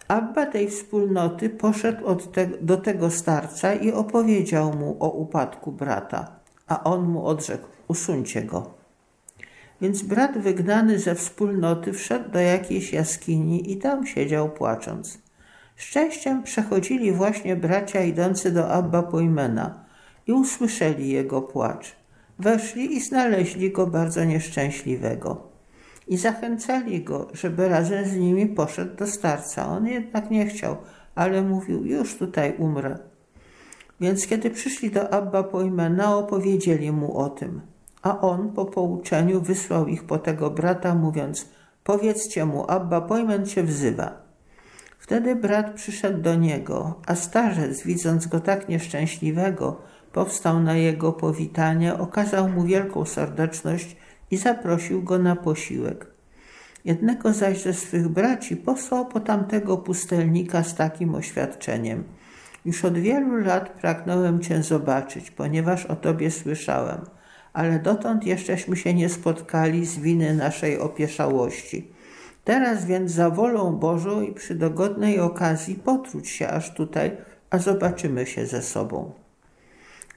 Abba 0.08 0.46
tej 0.46 0.70
wspólnoty 0.70 1.50
poszedł 1.50 2.16
te, 2.16 2.48
do 2.62 2.78
tego 2.78 3.12
starca 3.12 3.74
i 3.74 3.92
opowiedział 3.92 4.76
mu 4.76 4.98
o 5.00 5.10
upadku 5.10 5.72
brata, 5.72 6.40
a 6.68 6.84
on 6.84 7.08
mu 7.08 7.26
odrzekł: 7.26 7.68
Usuńcie 7.88 8.42
go. 8.42 8.74
Więc 9.82 10.04
brat 10.04 10.38
wygnany 10.38 11.00
ze 11.00 11.16
wspólnoty 11.16 11.94
wszedł 11.94 12.32
do 12.32 12.40
jakiejś 12.40 12.94
jaskini 12.94 13.72
i 13.72 13.78
tam 13.78 14.08
siedział 14.08 14.50
płacząc. 14.50 15.25
Szczęściem 15.76 16.44
przechodzili 16.44 17.12
właśnie 17.12 17.56
bracia 17.56 18.04
idący 18.04 18.52
do 18.52 18.72
Abba 18.72 19.04
Pojmena 19.04 19.86
i 20.28 20.34
usłyszeli 20.34 21.10
jego 21.10 21.42
płacz. 21.42 21.96
Weszli 22.40 22.98
i 22.98 23.02
znaleźli 23.02 23.72
go 23.72 23.88
bardzo 23.88 24.24
nieszczęśliwego 24.24 25.56
i 26.08 26.18
zachęcali 26.18 27.04
go, 27.04 27.28
żeby 27.34 27.70
razem 27.70 28.06
z 28.06 28.16
nimi 28.16 28.46
poszedł 28.46 28.96
do 28.96 29.08
starca. 29.08 29.68
On 29.68 29.88
jednak 29.88 30.32
nie 30.32 30.46
chciał, 30.46 30.78
ale 31.16 31.42
mówił, 31.42 31.86
już 31.86 32.16
tutaj 32.16 32.56
umrę. 32.58 32.98
Więc 34.00 34.28
kiedy 34.28 34.50
przyszli 34.50 34.92
do 34.92 35.14
Abba 35.14 35.44
Poimena, 35.44 36.18
opowiedzieli 36.18 36.92
mu 36.92 37.18
o 37.18 37.30
tym. 37.30 37.62
A 38.02 38.22
on 38.22 38.54
po 38.54 38.66
pouczeniu 38.66 39.42
wysłał 39.42 39.88
ich 39.88 40.04
po 40.04 40.18
tego 40.18 40.52
brata, 40.52 40.96
mówiąc, 40.96 41.50
powiedzcie 41.84 42.46
mu, 42.46 42.72
Abba 42.72 43.02
Pojmen 43.02 43.46
cię 43.46 43.64
wzywa. 43.64 44.25
Wtedy 45.06 45.36
brat 45.36 45.74
przyszedł 45.74 46.22
do 46.22 46.36
niego, 46.36 47.02
a 47.08 47.16
starzec, 47.16 47.84
widząc 47.84 48.28
go 48.28 48.40
tak 48.40 48.70
nieszczęśliwego, 48.70 49.82
powstał 50.12 50.60
na 50.60 50.76
jego 50.76 51.14
powitanie, 51.14 51.94
okazał 51.94 52.50
mu 52.50 52.64
wielką 52.64 53.06
serdeczność 53.06 53.96
i 54.32 54.38
zaprosił 54.38 55.04
go 55.04 55.20
na 55.20 55.36
posiłek. 55.36 56.08
Jednego 56.86 57.34
zaś 57.34 57.62
ze 57.62 57.74
swych 57.74 58.08
braci 58.08 58.58
posłał 58.58 59.06
po 59.06 59.20
tamtego 59.20 59.78
pustelnika 59.78 60.64
z 60.64 60.76
takim 60.76 61.16
oświadczeniem. 61.16 62.04
Już 62.66 62.86
od 62.86 62.98
wielu 62.98 63.36
lat 63.38 63.70
pragnąłem 63.70 64.42
Cię 64.42 64.64
zobaczyć, 64.64 65.32
ponieważ 65.32 65.86
o 65.86 65.96
Tobie 65.96 66.32
słyszałem, 66.32 67.02
ale 67.54 67.80
dotąd 67.80 68.26
jeszcześmy 68.26 68.76
się 68.76 68.94
nie 68.94 69.10
spotkali 69.10 69.86
z 69.86 70.00
winy 70.00 70.34
naszej 70.34 70.80
opieszałości. 70.80 71.95
Teraz 72.46 72.86
więc 72.86 73.12
za 73.12 73.30
wolą 73.30 73.76
Bożą 73.76 74.22
i 74.22 74.34
przy 74.34 74.56
dogodnej 74.56 75.20
okazji 75.20 75.76
potruć 75.76 76.30
się 76.30 76.48
aż 76.48 76.74
tutaj, 76.74 77.18
a 77.50 77.58
zobaczymy 77.58 78.26
się 78.26 78.46
ze 78.46 78.62
sobą. 78.62 79.12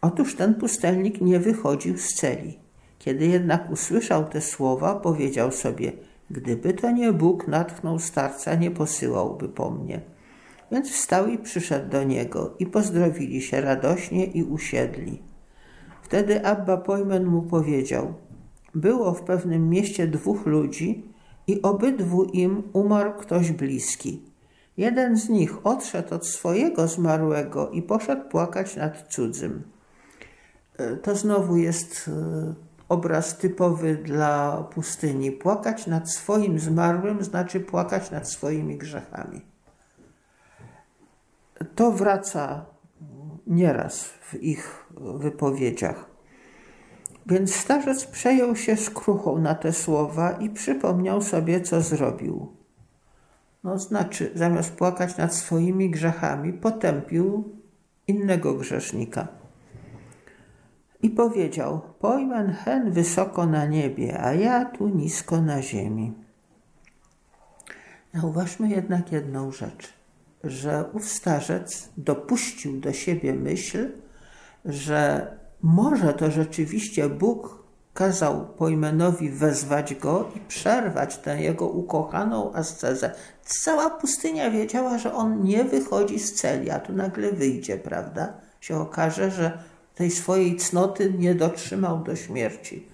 Otóż 0.01 0.37
ten 0.37 0.55
pustelnik 0.55 1.21
nie 1.21 1.41
wychodził 1.41 1.99
z 1.99 2.15
celi. 2.15 2.59
Kiedy 2.99 3.27
jednak 3.27 3.71
usłyszał 3.71 4.25
te 4.25 4.41
słowa, 4.41 4.95
powiedział 4.95 5.53
sobie: 5.53 5.93
Gdyby 6.31 6.73
to 6.75 6.91
nie 6.91 7.13
Bóg 7.13 7.49
natchnął 7.49 7.99
starca, 7.99 8.55
nie 8.55 8.71
posyłałby 8.71 9.49
po 9.49 9.71
mnie. 9.71 10.01
Więc 10.73 10.91
wstał 10.91 11.27
i 11.27 11.39
przyszedł 11.39 11.91
do 11.91 12.05
niego 12.05 12.55
i 12.59 12.67
pozdrowili 12.67 13.43
się 13.43 13.61
radośnie 13.61 14.25
i 14.27 14.43
usiedli. 14.43 15.23
Wtedy 16.03 16.47
Abba 16.47 16.77
Pojmen 16.77 17.25
mu 17.25 17.43
powiedział: 17.43 18.15
Było 18.75 19.15
w 19.15 19.23
pewnym 19.23 19.69
mieście 19.69 20.07
dwóch 20.07 20.47
ludzi 20.47 21.08
i 21.49 21.63
obydwu 21.63 22.25
im 22.25 22.63
umarł 22.73 23.13
ktoś 23.13 23.53
bliski. 23.53 24.23
Jeden 24.77 25.17
z 25.17 25.29
nich 25.29 25.67
odszedł 25.67 26.15
od 26.15 26.27
swojego 26.27 26.89
zmarłego 26.89 27.71
i 27.71 27.83
poszedł 27.83 28.29
płakać 28.29 28.77
nad 28.77 29.09
cudzym. 29.09 29.63
E, 30.77 30.97
to 30.97 31.17
znowu 31.17 31.57
jest 31.57 32.09
e, 32.09 32.55
obraz 32.89 33.39
typowy 33.39 33.97
dla 33.97 34.63
pustyni. 34.75 35.33
Płakać 35.33 35.87
nad 35.87 36.11
swoim 36.11 36.59
zmarłym 36.59 37.25
znaczy 37.25 37.61
płakać 37.61 38.11
nad 38.11 38.31
swoimi 38.31 38.79
grzechami. 38.79 39.41
To 41.75 41.93
wraca 41.93 42.67
nieraz 43.47 44.05
w 44.05 44.35
ich 44.35 44.87
wypowiedziach. 44.97 46.08
Więc 47.29 47.55
starzec 47.55 48.05
przejął 48.05 48.57
się 48.57 48.77
skruchą 48.77 49.39
na 49.39 49.55
te 49.55 49.73
słowa 49.73 50.33
i 50.33 50.51
przypomniał 50.51 51.23
sobie, 51.23 51.61
co 51.61 51.81
zrobił. 51.81 52.57
No, 53.65 53.79
znaczy, 53.79 54.31
zamiast 54.35 54.73
płakać 54.77 55.17
nad 55.17 55.35
swoimi 55.35 55.91
grzechami, 55.91 56.53
potępił 56.53 57.45
innego 58.07 58.55
grzesznika. 58.55 59.29
I 61.03 61.11
powiedział: 61.11 61.81
Pojman 61.99 62.53
hen 62.53 62.93
wysoko 62.93 63.47
na 63.47 63.67
niebie, 63.67 64.21
a 64.21 64.33
ja 64.33 64.65
tu 64.65 64.89
nisko 64.89 65.43
na 65.43 65.63
ziemi. 65.63 66.13
Zauważmy 68.15 68.69
jednak 68.69 69.13
jedną 69.13 69.53
rzecz, 69.53 69.93
że 70.45 70.85
ów 70.93 71.09
starzec 71.09 71.89
dopuścił 71.97 72.81
do 72.81 72.93
siebie 72.93 73.35
myśl, 73.35 73.93
że 74.65 75.31
może 75.63 76.15
to 76.15 76.31
rzeczywiście 76.31 77.09
Bóg 77.09 77.59
kazał 77.95 78.47
Pojmenowi 78.47 79.31
wezwać 79.31 79.95
go 79.95 80.31
i 80.37 80.41
przerwać 80.41 81.17
tę 81.17 81.43
jego 81.43 81.69
ukochaną 81.69 82.55
ascezę. 82.55 83.15
Cała 83.45 83.91
pustynia 83.91 84.51
wiedziała, 84.51 84.99
że 84.99 85.15
on 85.15 85.43
nie 85.43 85.65
wychodzi 85.65 86.19
z 86.19 86.35
celi, 86.35 86.71
a 86.71 86.81
tu 86.81 86.93
nagle 86.93 87.33
wyjdzie, 87.33 87.77
prawda? 87.77 88.33
Się 88.61 88.77
okaże, 88.77 89.31
że 89.31 89.59
tej 89.95 90.11
swojej 90.11 90.57
cnoty 90.57 91.15
nie 91.19 91.35
dotrzymał 91.35 91.99
do 91.99 92.17
śmierci. 92.17 92.89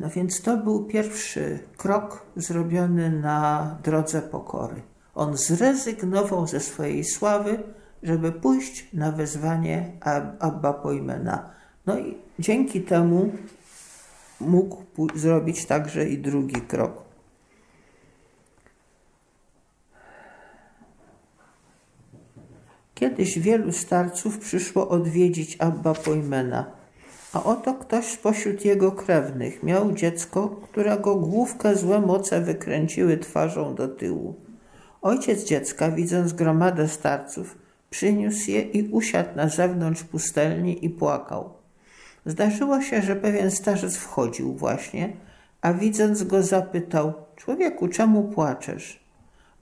No 0.00 0.10
więc 0.10 0.42
to 0.42 0.56
był 0.56 0.84
pierwszy 0.84 1.58
krok 1.76 2.26
zrobiony 2.36 3.10
na 3.10 3.76
drodze 3.82 4.22
pokory. 4.22 4.82
On 5.14 5.36
zrezygnował 5.36 6.46
ze 6.46 6.60
swojej 6.60 7.04
sławy, 7.04 7.62
żeby 8.04 8.32
pójść 8.32 8.86
na 8.92 9.12
wezwanie 9.12 9.92
Abba 10.40 10.72
Pojmena. 10.72 11.50
No 11.86 11.98
i 11.98 12.16
dzięki 12.38 12.80
temu 12.80 13.32
mógł 14.40 14.76
zrobić 15.14 15.66
także 15.66 16.08
i 16.08 16.18
drugi 16.18 16.60
krok. 16.60 17.04
Kiedyś 22.94 23.38
wielu 23.38 23.72
starców 23.72 24.38
przyszło 24.38 24.88
odwiedzić 24.88 25.56
Abba 25.58 25.94
Pojmena, 25.94 26.66
a 27.32 27.44
oto 27.44 27.74
ktoś 27.74 28.04
spośród 28.04 28.64
jego 28.64 28.92
krewnych 28.92 29.62
miał 29.62 29.92
dziecko, 29.92 30.48
którego 30.48 31.16
główkę 31.16 31.76
złe 31.76 32.00
moce 32.00 32.40
wykręciły 32.40 33.18
twarzą 33.18 33.74
do 33.74 33.88
tyłu. 33.88 34.34
Ojciec 35.02 35.44
dziecka, 35.44 35.90
widząc 35.90 36.32
gromadę 36.32 36.88
starców, 36.88 37.63
przyniósł 37.94 38.50
je 38.50 38.60
i 38.60 38.88
usiadł 38.88 39.36
na 39.36 39.48
zewnątrz 39.48 40.04
pustelni 40.04 40.84
i 40.84 40.90
płakał. 40.90 41.50
Zdarzyło 42.26 42.82
się, 42.82 43.02
że 43.02 43.16
pewien 43.16 43.50
starzec 43.50 43.96
wchodził 43.96 44.54
właśnie, 44.54 45.12
a 45.60 45.72
widząc 45.72 46.22
go 46.22 46.42
zapytał: 46.42 47.12
Człowieku, 47.36 47.88
czemu 47.88 48.22
płaczesz? 48.22 49.04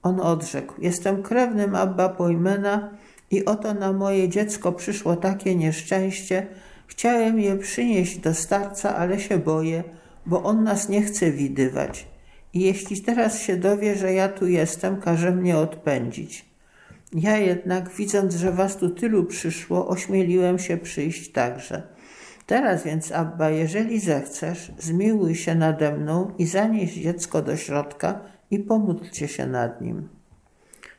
On 0.02 0.20
odrzekł: 0.20 0.74
Jestem 0.78 1.22
krewnym 1.22 1.74
Abba 1.74 2.08
Pojmena 2.08 2.90
i 3.30 3.44
oto 3.44 3.74
na 3.74 3.92
moje 3.92 4.28
dziecko 4.28 4.72
przyszło 4.72 5.16
takie 5.16 5.56
nieszczęście. 5.56 6.46
Chciałem 6.86 7.40
je 7.40 7.56
przynieść 7.56 8.18
do 8.18 8.34
starca, 8.34 8.96
ale 8.96 9.20
się 9.20 9.38
boję, 9.38 9.84
bo 10.26 10.42
on 10.42 10.64
nas 10.64 10.88
nie 10.88 11.02
chce 11.02 11.30
widywać. 11.30 12.06
I 12.54 12.60
jeśli 12.60 13.00
teraz 13.00 13.40
się 13.40 13.56
dowie, 13.56 13.94
że 13.94 14.12
ja 14.12 14.28
tu 14.28 14.46
jestem, 14.46 15.00
każe 15.00 15.30
mnie 15.30 15.58
odpędzić. 15.58 16.51
Ja 17.14 17.36
jednak, 17.36 17.90
widząc, 17.90 18.34
że 18.34 18.52
was 18.52 18.76
tu 18.76 18.90
tylu 18.90 19.24
przyszło, 19.24 19.88
ośmieliłem 19.88 20.58
się 20.58 20.76
przyjść 20.76 21.32
także. 21.32 21.82
Teraz 22.46 22.84
więc, 22.84 23.12
Abba, 23.12 23.50
jeżeli 23.50 24.00
zechcesz, 24.00 24.72
zmiłuj 24.78 25.34
się 25.34 25.54
nade 25.54 25.96
mną 25.96 26.32
i 26.38 26.46
zanieś 26.46 26.94
dziecko 26.94 27.42
do 27.42 27.56
środka 27.56 28.20
i 28.50 28.58
pomódlcie 28.58 29.28
się 29.28 29.46
nad 29.46 29.80
nim. 29.80 30.08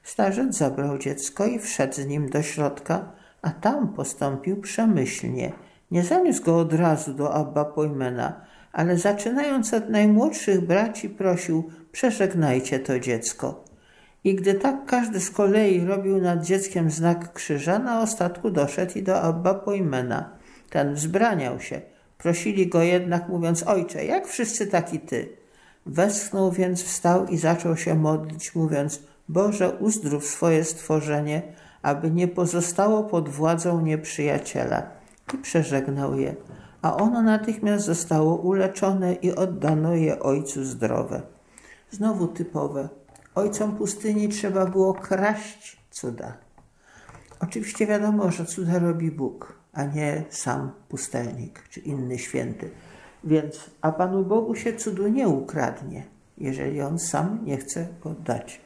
Starzec 0.03 0.57
zabrał 0.57 0.97
dziecko 0.97 1.45
i 1.45 1.59
wszedł 1.59 1.93
z 1.93 2.05
nim 2.05 2.29
do 2.29 2.41
środka, 2.41 3.11
a 3.41 3.49
tam 3.49 3.93
postąpił 3.93 4.61
przemyślnie. 4.61 5.51
Nie 5.91 6.03
zaniósł 6.03 6.43
go 6.43 6.59
od 6.59 6.73
razu 6.73 7.13
do 7.13 7.33
Abba 7.33 7.65
Pojmena, 7.65 8.45
ale 8.71 8.97
zaczynając 8.97 9.73
od 9.73 9.89
najmłodszych 9.89 10.61
braci 10.67 11.09
prosił, 11.09 11.71
przeżegnajcie 11.91 12.79
to 12.79 12.99
dziecko. 12.99 13.63
I 14.23 14.35
gdy 14.35 14.53
tak 14.53 14.85
każdy 14.85 15.19
z 15.19 15.31
kolei 15.31 15.85
robił 15.85 16.21
nad 16.21 16.43
dzieckiem 16.45 16.91
znak 16.91 17.33
krzyża, 17.33 17.79
na 17.79 18.01
ostatku 18.01 18.49
doszedł 18.49 18.91
i 18.95 19.03
do 19.03 19.21
Abba 19.21 19.53
Pojmena. 19.53 20.29
Ten 20.69 20.93
wzbraniał 20.93 21.59
się. 21.59 21.81
Prosili 22.17 22.67
go 22.67 22.81
jednak, 22.81 23.29
mówiąc, 23.29 23.63
ojcze, 23.67 24.05
jak 24.05 24.27
wszyscy 24.27 24.67
taki 24.67 24.99
ty? 24.99 25.29
Westchnął 25.85 26.51
więc, 26.51 26.83
wstał 26.83 27.25
i 27.25 27.37
zaczął 27.37 27.77
się 27.77 27.95
modlić, 27.95 28.55
mówiąc, 28.55 29.03
Boże, 29.29 29.71
uzdrów 29.71 30.25
swoje 30.25 30.63
stworzenie, 30.63 31.41
aby 31.81 32.11
nie 32.11 32.27
pozostało 32.27 33.03
pod 33.03 33.29
władzą 33.29 33.81
nieprzyjaciela. 33.81 34.83
I 35.33 35.37
przeżegnał 35.37 36.19
je, 36.19 36.35
a 36.81 36.95
ono 36.95 37.21
natychmiast 37.21 37.85
zostało 37.85 38.35
uleczone 38.35 39.13
i 39.13 39.35
oddano 39.35 39.95
je 39.95 40.19
ojcu 40.19 40.63
zdrowe. 40.63 41.21
Znowu 41.91 42.27
typowe. 42.27 42.89
Ojcom 43.35 43.75
pustyni 43.75 44.29
trzeba 44.29 44.65
było 44.65 44.93
kraść 44.93 45.77
cuda. 45.91 46.37
Oczywiście 47.39 47.87
wiadomo, 47.87 48.31
że 48.31 48.45
cuda 48.45 48.79
robi 48.79 49.11
Bóg, 49.11 49.53
a 49.73 49.83
nie 49.83 50.23
sam 50.29 50.71
pustelnik 50.89 51.63
czy 51.69 51.79
inny 51.79 52.19
święty. 52.19 52.69
Więc, 53.23 53.69
a 53.81 53.91
Panu 53.91 54.25
Bogu 54.25 54.55
się 54.55 54.73
cudu 54.73 55.07
nie 55.07 55.27
ukradnie, 55.27 56.03
jeżeli 56.37 56.81
on 56.81 56.99
sam 56.99 57.39
nie 57.45 57.57
chce 57.57 57.87
go 58.01 58.09
dać. 58.09 58.61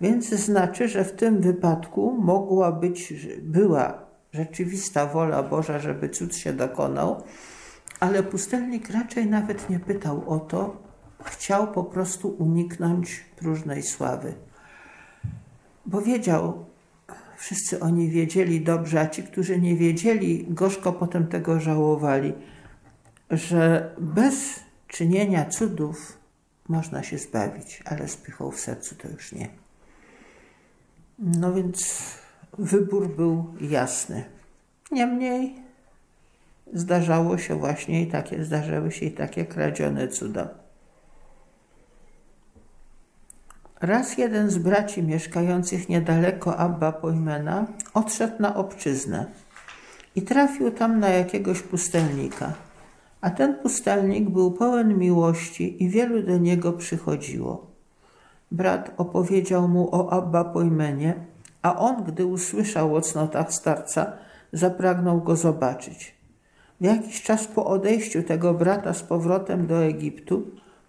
Więc 0.00 0.28
znaczy, 0.28 0.88
że 0.88 1.04
w 1.04 1.12
tym 1.12 1.40
wypadku 1.40 2.18
mogła 2.20 2.72
być, 2.72 3.14
była 3.42 3.98
rzeczywista 4.32 5.06
wola 5.06 5.42
Boża, 5.42 5.78
żeby 5.78 6.08
cud 6.08 6.36
się 6.36 6.52
dokonał, 6.52 7.22
ale 8.00 8.22
pustelnik 8.22 8.90
raczej 8.90 9.26
nawet 9.26 9.70
nie 9.70 9.80
pytał 9.80 10.22
o 10.26 10.38
to, 10.38 10.87
chciał 11.24 11.72
po 11.72 11.84
prostu 11.84 12.28
uniknąć 12.28 13.24
próżnej 13.36 13.82
sławy. 13.82 14.34
Bo 15.86 16.02
wiedział, 16.02 16.64
wszyscy 17.36 17.80
oni 17.80 18.10
wiedzieli 18.10 18.60
dobrze, 18.60 19.00
a 19.00 19.08
ci, 19.08 19.22
którzy 19.22 19.60
nie 19.60 19.76
wiedzieli, 19.76 20.46
gorzko 20.48 20.92
potem 20.92 21.26
tego 21.26 21.60
żałowali, 21.60 22.32
że 23.30 23.94
bez 23.98 24.60
czynienia 24.88 25.44
cudów 25.44 26.18
można 26.68 27.02
się 27.02 27.18
zbawić, 27.18 27.82
ale 27.84 28.08
z 28.08 28.16
pychą 28.16 28.50
w 28.50 28.60
sercu 28.60 28.94
to 28.94 29.08
już 29.08 29.32
nie. 29.32 29.48
No 31.18 31.52
więc 31.52 32.04
wybór 32.58 33.16
był 33.16 33.54
jasny. 33.60 34.24
Niemniej 34.90 35.54
zdarzało 36.72 37.38
się 37.38 37.58
właśnie 37.58 38.02
i 38.02 38.06
takie, 38.06 38.44
zdarzały 38.44 38.92
się 38.92 39.06
i 39.06 39.10
takie 39.10 39.44
kradzione 39.44 40.08
cuda. 40.08 40.67
Raz 43.80 44.18
jeden 44.18 44.50
z 44.50 44.58
braci 44.58 45.02
mieszkających 45.02 45.88
niedaleko 45.88 46.56
Abba 46.56 46.92
Pojmena 46.92 47.66
odszedł 47.94 48.34
na 48.38 48.56
obczyznę 48.56 49.26
i 50.14 50.22
trafił 50.22 50.70
tam 50.70 51.00
na 51.00 51.08
jakiegoś 51.08 51.62
pustelnika. 51.62 52.52
A 53.20 53.30
ten 53.30 53.54
pustelnik 53.54 54.30
był 54.30 54.52
pełen 54.52 54.98
miłości 54.98 55.84
i 55.84 55.88
wielu 55.88 56.22
do 56.22 56.38
niego 56.38 56.72
przychodziło. 56.72 57.66
Brat 58.52 58.90
opowiedział 58.96 59.68
mu 59.68 59.94
o 59.94 60.12
Abba 60.12 60.44
Pojmenie, 60.44 61.14
a 61.62 61.78
on, 61.78 62.04
gdy 62.04 62.26
usłyszał 62.26 62.96
o 62.96 63.00
cnotach 63.00 63.52
starca, 63.52 64.12
zapragnął 64.52 65.20
go 65.20 65.36
zobaczyć. 65.36 66.14
W 66.80 66.84
jakiś 66.84 67.22
czas 67.22 67.46
po 67.46 67.66
odejściu 67.66 68.22
tego 68.22 68.54
brata 68.54 68.94
z 68.94 69.02
powrotem 69.02 69.66
do 69.66 69.84
Egiptu, 69.84 70.42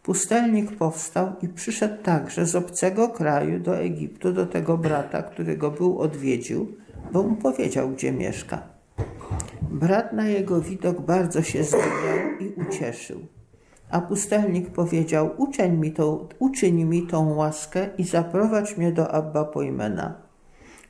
Pustelnik 0.09 0.71
powstał 0.71 1.31
i 1.41 1.47
przyszedł 1.47 2.03
także 2.03 2.45
z 2.45 2.55
obcego 2.55 3.09
kraju 3.09 3.59
do 3.59 3.77
Egiptu 3.77 4.33
do 4.33 4.45
tego 4.45 4.77
brata, 4.77 5.23
który 5.23 5.57
go 5.57 5.71
był 5.71 5.99
odwiedził, 5.99 6.67
bo 7.11 7.23
mu 7.23 7.35
powiedział, 7.35 7.89
gdzie 7.89 8.11
mieszka. 8.11 8.61
Brat 9.61 10.13
na 10.13 10.27
jego 10.27 10.61
widok 10.61 11.01
bardzo 11.01 11.41
się 11.41 11.63
zdumiał 11.63 12.19
i 12.39 12.61
ucieszył. 12.61 13.19
A 13.91 14.01
pustelnik 14.01 14.69
powiedział, 14.69 15.29
uczyń 15.37 15.77
mi, 15.77 15.91
tą, 15.91 16.27
uczyń 16.39 16.83
mi 16.83 17.07
tą 17.07 17.35
łaskę 17.35 17.89
i 17.97 18.03
zaprowadź 18.03 18.77
mnie 18.77 18.91
do 18.91 19.11
Abba 19.11 19.45
Pojmena. 19.45 20.13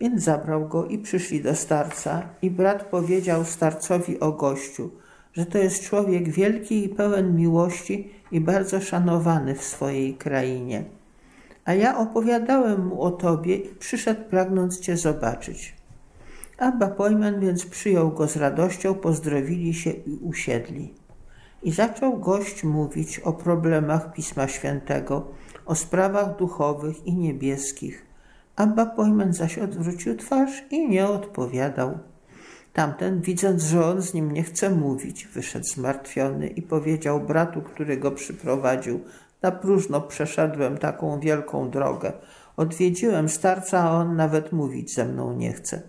Więc 0.01 0.23
zabrał 0.23 0.67
go 0.67 0.85
i 0.85 0.97
przyszli 0.97 1.41
do 1.41 1.55
starca 1.55 2.21
i 2.41 2.51
brat 2.51 2.83
powiedział 2.83 3.45
starcowi 3.45 4.19
o 4.19 4.31
gościu, 4.31 4.89
że 5.33 5.45
to 5.45 5.57
jest 5.57 5.83
człowiek 5.83 6.29
wielki 6.29 6.85
i 6.85 6.89
pełen 6.89 7.35
miłości 7.35 8.18
i 8.31 8.41
bardzo 8.41 8.81
szanowany 8.81 9.55
w 9.55 9.63
swojej 9.63 10.13
krainie. 10.13 10.83
A 11.65 11.73
ja 11.73 11.97
opowiadałem 11.97 12.87
mu 12.87 13.01
o 13.01 13.11
tobie 13.11 13.55
i 13.55 13.75
przyszedł 13.75 14.29
pragnąc 14.29 14.79
cię 14.79 14.97
zobaczyć. 14.97 15.75
Abba 16.57 16.87
Pojmen 16.87 17.39
więc 17.39 17.65
przyjął 17.65 18.11
go 18.11 18.27
z 18.27 18.37
radością, 18.37 18.93
pozdrowili 18.93 19.73
się 19.73 19.89
i 19.89 20.19
usiedli. 20.21 20.93
I 21.63 21.71
zaczął 21.71 22.17
gość 22.17 22.63
mówić 22.63 23.19
o 23.19 23.33
problemach 23.33 24.13
Pisma 24.13 24.47
Świętego, 24.47 25.27
o 25.65 25.75
sprawach 25.75 26.37
duchowych 26.37 27.05
i 27.07 27.13
niebieskich. 27.13 28.05
Abba 28.55 28.85
Pojmen 28.85 29.33
zaś 29.33 29.57
odwrócił 29.57 30.17
twarz 30.17 30.63
i 30.71 30.89
nie 30.89 31.07
odpowiadał. 31.07 31.97
Tamten, 32.73 33.21
widząc, 33.21 33.63
że 33.63 33.85
on 33.85 34.01
z 34.01 34.13
nim 34.13 34.31
nie 34.31 34.43
chce 34.43 34.69
mówić, 34.69 35.27
wyszedł 35.27 35.65
zmartwiony 35.65 36.47
i 36.47 36.61
powiedział 36.61 37.19
bratu, 37.19 37.61
który 37.61 37.97
go 37.97 38.11
przyprowadził: 38.11 38.99
Na 39.41 39.51
próżno 39.51 40.01
przeszedłem 40.01 40.77
taką 40.77 41.19
wielką 41.19 41.69
drogę. 41.69 42.13
Odwiedziłem 42.57 43.29
starca, 43.29 43.79
a 43.79 43.91
on 43.91 44.15
nawet 44.15 44.51
mówić 44.51 44.93
ze 44.93 45.05
mną 45.05 45.33
nie 45.33 45.53
chce. 45.53 45.81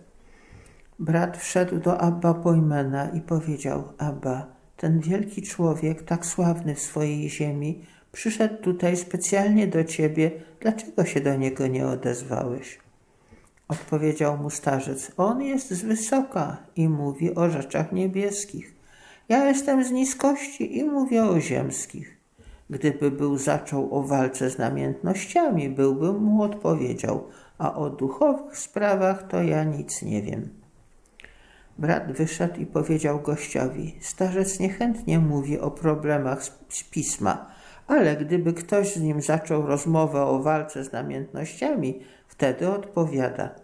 Brat 0.98 1.36
wszedł 1.36 1.78
do 1.78 2.00
Abba 2.00 2.34
Pojmena 2.34 3.08
i 3.08 3.20
powiedział: 3.20 3.92
Abba, 3.98 4.46
ten 4.76 5.00
wielki 5.00 5.42
człowiek, 5.42 6.02
tak 6.02 6.26
sławny 6.26 6.74
w 6.74 6.80
swojej 6.80 7.30
ziemi, 7.30 7.84
przyszedł 8.12 8.62
tutaj 8.62 8.96
specjalnie 8.96 9.66
do 9.66 9.84
ciebie. 9.84 10.30
Dlaczego 10.60 11.04
się 11.04 11.20
do 11.20 11.36
niego 11.36 11.66
nie 11.66 11.86
odezwałeś? 11.86 12.78
Odpowiedział 13.70 14.36
mu 14.36 14.50
starzec: 14.50 15.12
On 15.16 15.42
jest 15.42 15.70
z 15.70 15.82
wysoka 15.82 16.56
i 16.76 16.88
mówi 16.88 17.34
o 17.34 17.50
rzeczach 17.50 17.92
niebieskich. 17.92 18.74
Ja 19.28 19.44
jestem 19.44 19.84
z 19.84 19.90
niskości 19.90 20.78
i 20.78 20.84
mówię 20.84 21.24
o 21.24 21.40
ziemskich. 21.40 22.16
Gdyby 22.70 23.10
był 23.10 23.38
zaczął 23.38 23.94
o 23.94 24.02
walce 24.02 24.50
z 24.50 24.58
namiętnościami, 24.58 25.68
byłbym 25.68 26.16
mu 26.22 26.42
odpowiedział, 26.42 27.28
a 27.58 27.74
o 27.74 27.90
duchowych 27.90 28.58
sprawach 28.58 29.28
to 29.28 29.42
ja 29.42 29.64
nic 29.64 30.02
nie 30.02 30.22
wiem. 30.22 30.48
Brat 31.78 32.12
wyszedł 32.12 32.60
i 32.60 32.66
powiedział 32.66 33.20
gościowi: 33.20 33.96
Starzec 34.00 34.60
niechętnie 34.60 35.18
mówi 35.18 35.58
o 35.58 35.70
problemach 35.70 36.44
z 36.68 36.84
pisma, 36.90 37.50
ale 37.86 38.16
gdyby 38.16 38.52
ktoś 38.52 38.94
z 38.94 39.00
nim 39.00 39.22
zaczął 39.22 39.66
rozmowę 39.66 40.22
o 40.22 40.42
walce 40.42 40.84
z 40.84 40.92
namiętnościami, 40.92 42.00
wtedy 42.28 42.68
odpowiada. 42.68 43.59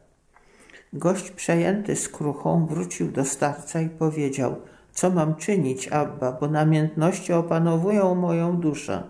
Gość 0.93 1.31
przejęty 1.31 1.97
skruchą 1.97 2.67
wrócił 2.67 3.13
do 3.13 3.25
starca 3.25 3.81
i 3.81 3.89
powiedział: 3.89 4.57
Co 4.93 5.11
mam 5.11 5.35
czynić, 5.35 5.89
Abba, 5.89 6.33
bo 6.33 6.49
namiętności 6.49 7.33
opanowują 7.33 8.15
moją 8.15 8.57
duszę. 8.57 9.03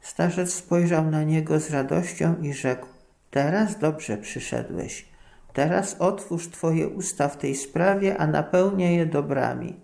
Starzec 0.00 0.54
spojrzał 0.54 1.10
na 1.10 1.22
niego 1.22 1.60
z 1.60 1.70
radością 1.70 2.34
i 2.42 2.52
rzekł: 2.52 2.86
Teraz 3.30 3.78
dobrze 3.78 4.16
przyszedłeś. 4.16 5.08
Teraz 5.52 5.96
otwórz 5.98 6.48
Twoje 6.48 6.88
usta 6.88 7.28
w 7.28 7.38
tej 7.38 7.54
sprawie, 7.54 8.18
a 8.18 8.26
napełnię 8.26 8.96
je 8.96 9.06
dobrami. 9.06 9.80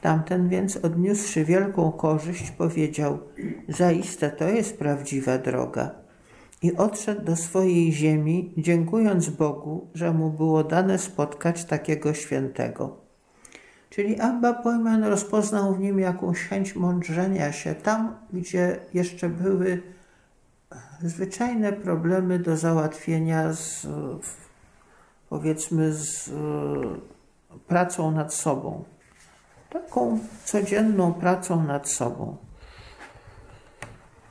Tamten 0.00 0.48
więc, 0.48 0.76
odniósłszy 0.76 1.44
wielką 1.44 1.92
korzyść, 1.92 2.50
powiedział: 2.50 3.18
Zaiste 3.68 4.30
to 4.30 4.48
jest 4.48 4.78
prawdziwa 4.78 5.38
droga. 5.38 6.05
I 6.62 6.76
odszedł 6.76 7.24
do 7.24 7.36
swojej 7.36 7.92
ziemi, 7.92 8.52
dziękując 8.56 9.28
Bogu, 9.28 9.86
że 9.94 10.12
mu 10.12 10.30
było 10.30 10.64
dane 10.64 10.98
spotkać 10.98 11.64
takiego 11.64 12.14
świętego. 12.14 12.96
Czyli 13.90 14.20
Abba 14.20 14.52
Pojman 14.54 15.04
rozpoznał 15.04 15.74
w 15.74 15.80
nim 15.80 15.98
jakąś 15.98 16.38
chęć 16.38 16.76
mądrzenia 16.76 17.52
się 17.52 17.74
tam, 17.74 18.16
gdzie 18.32 18.80
jeszcze 18.94 19.28
były 19.28 19.82
zwyczajne 21.02 21.72
problemy 21.72 22.38
do 22.38 22.56
załatwienia 22.56 23.52
z 23.52 23.86
powiedzmy 25.28 25.92
z 25.92 26.28
e, 26.28 26.32
pracą 27.68 28.10
nad 28.10 28.34
sobą. 28.34 28.84
Taką 29.70 30.18
codzienną 30.44 31.14
pracą 31.14 31.64
nad 31.64 31.88
sobą. 31.88 32.36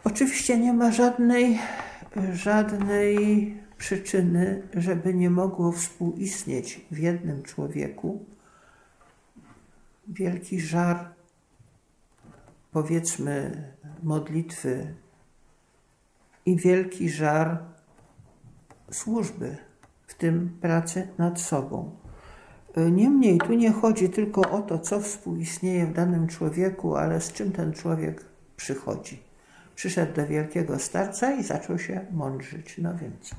Oczywiście 0.03 0.59
nie 0.59 0.73
ma 0.73 0.91
żadnej, 0.91 1.59
żadnej 2.33 3.57
przyczyny, 3.77 4.61
żeby 4.73 5.13
nie 5.13 5.29
mogło 5.29 5.71
współistnieć 5.71 6.85
w 6.91 6.97
jednym 6.97 7.43
człowieku 7.43 8.25
wielki 10.07 10.61
żar, 10.61 11.13
powiedzmy, 12.71 13.63
modlitwy 14.03 14.93
i 16.45 16.55
wielki 16.55 17.09
żar 17.09 17.63
służby 18.91 19.57
w 20.07 20.13
tym 20.13 20.57
pracę 20.61 21.07
nad 21.17 21.41
sobą. 21.41 21.95
Niemniej 22.91 23.37
tu 23.37 23.53
nie 23.53 23.71
chodzi 23.71 24.09
tylko 24.09 24.51
o 24.51 24.61
to, 24.61 24.79
co 24.79 24.99
współistnieje 24.99 25.85
w 25.85 25.93
danym 25.93 26.27
człowieku, 26.27 26.95
ale 26.95 27.21
z 27.21 27.33
czym 27.33 27.51
ten 27.51 27.73
człowiek 27.73 28.25
przychodzi. 28.57 29.24
Przyszedł 29.75 30.13
do 30.13 30.27
wielkiego 30.27 30.79
starca 30.79 31.31
i 31.31 31.43
zaczął 31.43 31.79
się 31.79 32.05
mądrzyć. 32.11 32.77
No 32.77 32.93
więc. 32.97 33.35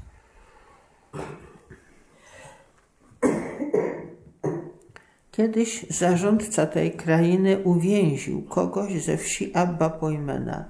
Kiedyś 5.31 5.87
zarządca 5.91 6.67
tej 6.67 6.93
krainy 6.93 7.59
uwięził 7.65 8.43
kogoś 8.43 9.05
ze 9.05 9.17
wsi 9.17 9.55
Abba 9.55 9.91
Pojmena 9.91 10.65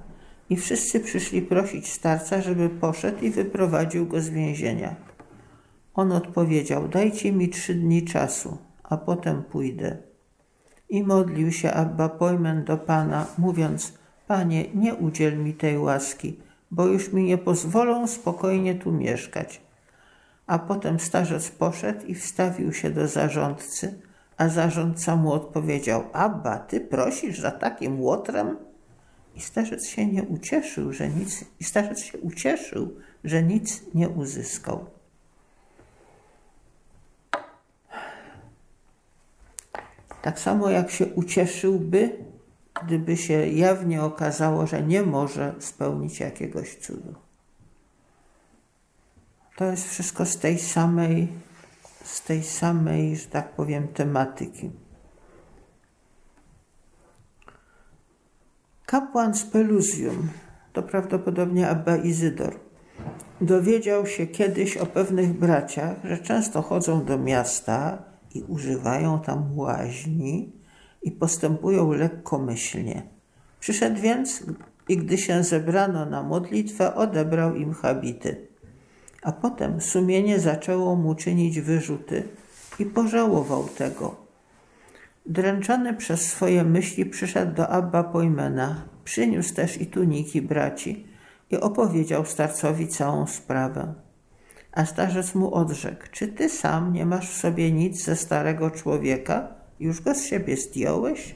i 0.50 0.56
wszyscy 0.56 1.00
przyszli 1.00 1.42
prosić 1.42 1.92
starca, 1.92 2.40
żeby 2.40 2.68
poszedł 2.68 3.24
i 3.24 3.30
wyprowadził 3.30 4.06
go 4.06 4.20
z 4.20 4.28
więzienia. 4.28 4.96
On 5.94 6.12
odpowiedział: 6.12 6.88
Dajcie 6.88 7.32
mi 7.32 7.48
trzy 7.48 7.74
dni 7.74 8.04
czasu, 8.04 8.58
a 8.82 8.96
potem 8.96 9.42
pójdę. 9.42 9.96
I 10.88 11.02
modlił 11.02 11.52
się 11.52 11.72
Abba 11.72 12.08
Pojmen 12.08 12.64
do 12.64 12.76
Pana, 12.78 13.26
mówiąc: 13.38 13.98
Panie, 14.26 14.64
nie 14.74 14.94
udziel 14.94 15.38
mi 15.38 15.54
tej 15.54 15.78
łaski, 15.78 16.40
bo 16.70 16.86
już 16.86 17.12
mi 17.12 17.24
nie 17.24 17.38
pozwolą 17.38 18.06
spokojnie 18.06 18.74
tu 18.74 18.92
mieszkać. 18.92 19.60
A 20.46 20.58
potem 20.58 21.00
starzec 21.00 21.50
poszedł 21.50 22.06
i 22.06 22.14
wstawił 22.14 22.72
się 22.72 22.90
do 22.90 23.08
zarządcy, 23.08 24.00
a 24.36 24.48
zarządca 24.48 25.16
mu 25.16 25.32
odpowiedział: 25.32 26.04
Abba, 26.12 26.58
ty 26.58 26.80
prosisz 26.80 27.40
za 27.40 27.50
takim 27.50 28.00
łotrem? 28.00 28.56
I 29.34 29.40
starzec 29.40 29.86
się 29.86 30.06
nie 30.06 30.22
ucieszył, 30.22 30.92
że 30.92 31.08
nic, 31.08 31.44
i 31.60 31.64
starzec 31.64 32.00
się 32.00 32.18
ucieszył, 32.18 32.96
że 33.24 33.42
nic 33.42 33.82
nie 33.94 34.08
uzyskał. 34.08 34.86
Tak 40.22 40.40
samo 40.40 40.70
jak 40.70 40.90
się 40.90 41.06
ucieszyłby, 41.06 42.24
gdyby 42.84 43.16
się 43.16 43.46
jawnie 43.46 44.02
okazało, 44.02 44.66
że 44.66 44.82
nie 44.82 45.02
może 45.02 45.54
spełnić 45.58 46.20
jakiegoś 46.20 46.76
cudu. 46.76 47.14
To 49.56 49.64
jest 49.64 49.88
wszystko 49.88 50.26
z 50.26 50.38
tej 50.38 50.58
samej, 50.58 51.28
z 52.04 52.22
tej 52.22 52.42
samej, 52.42 53.16
że 53.16 53.26
tak 53.26 53.54
powiem, 53.54 53.88
tematyki. 53.88 54.70
Kapłan 58.86 59.34
z 59.34 59.44
Peluzium, 59.44 60.28
to 60.72 60.82
prawdopodobnie 60.82 61.68
Abba 61.68 61.96
Izydor, 61.96 62.60
dowiedział 63.40 64.06
się 64.06 64.26
kiedyś 64.26 64.76
o 64.76 64.86
pewnych 64.86 65.32
braciach, 65.32 65.96
że 66.04 66.18
często 66.18 66.62
chodzą 66.62 67.04
do 67.04 67.18
miasta 67.18 68.02
i 68.34 68.42
używają 68.42 69.20
tam 69.20 69.58
łaźni 69.58 70.55
i 71.06 71.10
postępują 71.10 71.92
lekkomyślnie. 71.92 73.02
Przyszedł 73.60 74.00
więc 74.00 74.42
i 74.88 74.96
gdy 74.96 75.18
się 75.18 75.42
zebrano 75.44 76.06
na 76.06 76.22
modlitwę, 76.22 76.94
odebrał 76.94 77.54
im 77.54 77.74
habity. 77.74 78.46
A 79.22 79.32
potem 79.32 79.80
sumienie 79.80 80.40
zaczęło 80.40 80.96
mu 80.96 81.14
czynić 81.14 81.60
wyrzuty 81.60 82.22
i 82.78 82.86
pożałował 82.86 83.68
tego. 83.68 84.16
Dręczony 85.26 85.94
przez 85.94 86.20
swoje 86.20 86.64
myśli 86.64 87.06
przyszedł 87.06 87.54
do 87.54 87.68
Abba 87.68 88.04
Pojmena. 88.04 88.84
Przyniósł 89.04 89.54
też 89.54 89.80
i 89.80 89.86
tuniki 89.86 90.42
braci 90.42 91.06
i 91.50 91.56
opowiedział 91.56 92.24
starcowi 92.24 92.88
całą 92.88 93.26
sprawę. 93.26 93.94
A 94.72 94.84
starzec 94.84 95.34
mu 95.34 95.54
odrzekł, 95.54 96.02
czy 96.12 96.28
ty 96.28 96.48
sam 96.48 96.92
nie 96.92 97.06
masz 97.06 97.30
w 97.30 97.36
sobie 97.36 97.72
nic 97.72 98.04
ze 98.04 98.16
starego 98.16 98.70
człowieka? 98.70 99.55
Już 99.80 100.00
go 100.00 100.14
z 100.14 100.24
siebie 100.24 100.56
zdjąłeś? 100.56 101.34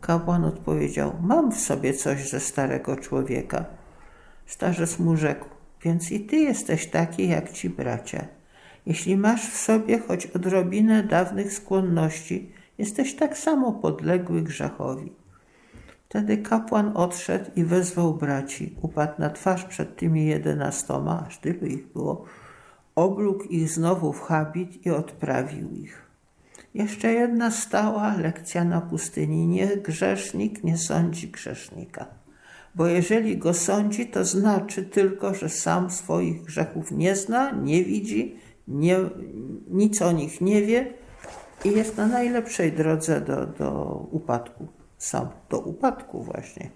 Kapłan 0.00 0.44
odpowiedział, 0.44 1.12
mam 1.22 1.52
w 1.52 1.60
sobie 1.60 1.94
coś 1.94 2.30
ze 2.30 2.40
starego 2.40 2.96
człowieka. 2.96 3.64
Starzec 4.46 4.98
mu 4.98 5.16
rzekł, 5.16 5.46
więc 5.84 6.12
i 6.12 6.20
ty 6.20 6.36
jesteś 6.36 6.86
taki 6.86 7.28
jak 7.28 7.52
ci 7.52 7.70
bracia. 7.70 8.24
Jeśli 8.86 9.16
masz 9.16 9.50
w 9.50 9.56
sobie 9.56 9.98
choć 9.98 10.26
odrobinę 10.26 11.02
dawnych 11.02 11.52
skłonności, 11.52 12.52
jesteś 12.78 13.16
tak 13.16 13.38
samo 13.38 13.72
podległy 13.72 14.42
grzechowi. 14.42 15.12
Wtedy 16.08 16.38
kapłan 16.38 16.92
odszedł 16.96 17.50
i 17.56 17.64
wezwał 17.64 18.14
braci. 18.14 18.76
Upadł 18.82 19.12
na 19.18 19.30
twarz 19.30 19.64
przed 19.64 19.96
tymi 19.96 20.26
jedenastoma, 20.26 21.24
aż 21.26 21.38
tylu 21.38 21.66
ich 21.66 21.86
było, 21.86 22.24
oblógł 22.94 23.44
ich 23.44 23.68
znowu 23.68 24.12
w 24.12 24.20
habit 24.20 24.86
i 24.86 24.90
odprawił 24.90 25.70
ich. 25.70 26.11
Jeszcze 26.74 27.12
jedna 27.12 27.50
stała 27.50 28.16
lekcja 28.16 28.64
na 28.64 28.80
pustyni. 28.80 29.46
Nie 29.46 29.66
grzesznik 29.66 30.64
nie 30.64 30.78
sądzi 30.78 31.28
grzesznika. 31.28 32.06
Bo 32.74 32.86
jeżeli 32.86 33.38
go 33.38 33.54
sądzi, 33.54 34.06
to 34.06 34.24
znaczy 34.24 34.82
tylko, 34.82 35.34
że 35.34 35.48
sam 35.48 35.90
swoich 35.90 36.42
grzechów 36.42 36.92
nie 36.92 37.16
zna, 37.16 37.50
nie 37.50 37.84
widzi, 37.84 38.36
nie, 38.68 38.96
nic 39.70 40.02
o 40.02 40.12
nich 40.12 40.40
nie 40.40 40.62
wie 40.62 40.92
i 41.64 41.70
jest 41.70 41.96
na 41.96 42.06
najlepszej 42.06 42.72
drodze 42.72 43.20
do, 43.20 43.46
do 43.46 43.94
upadku. 44.10 44.66
Sam 44.98 45.28
do 45.50 45.58
upadku 45.58 46.22
właśnie. 46.22 46.70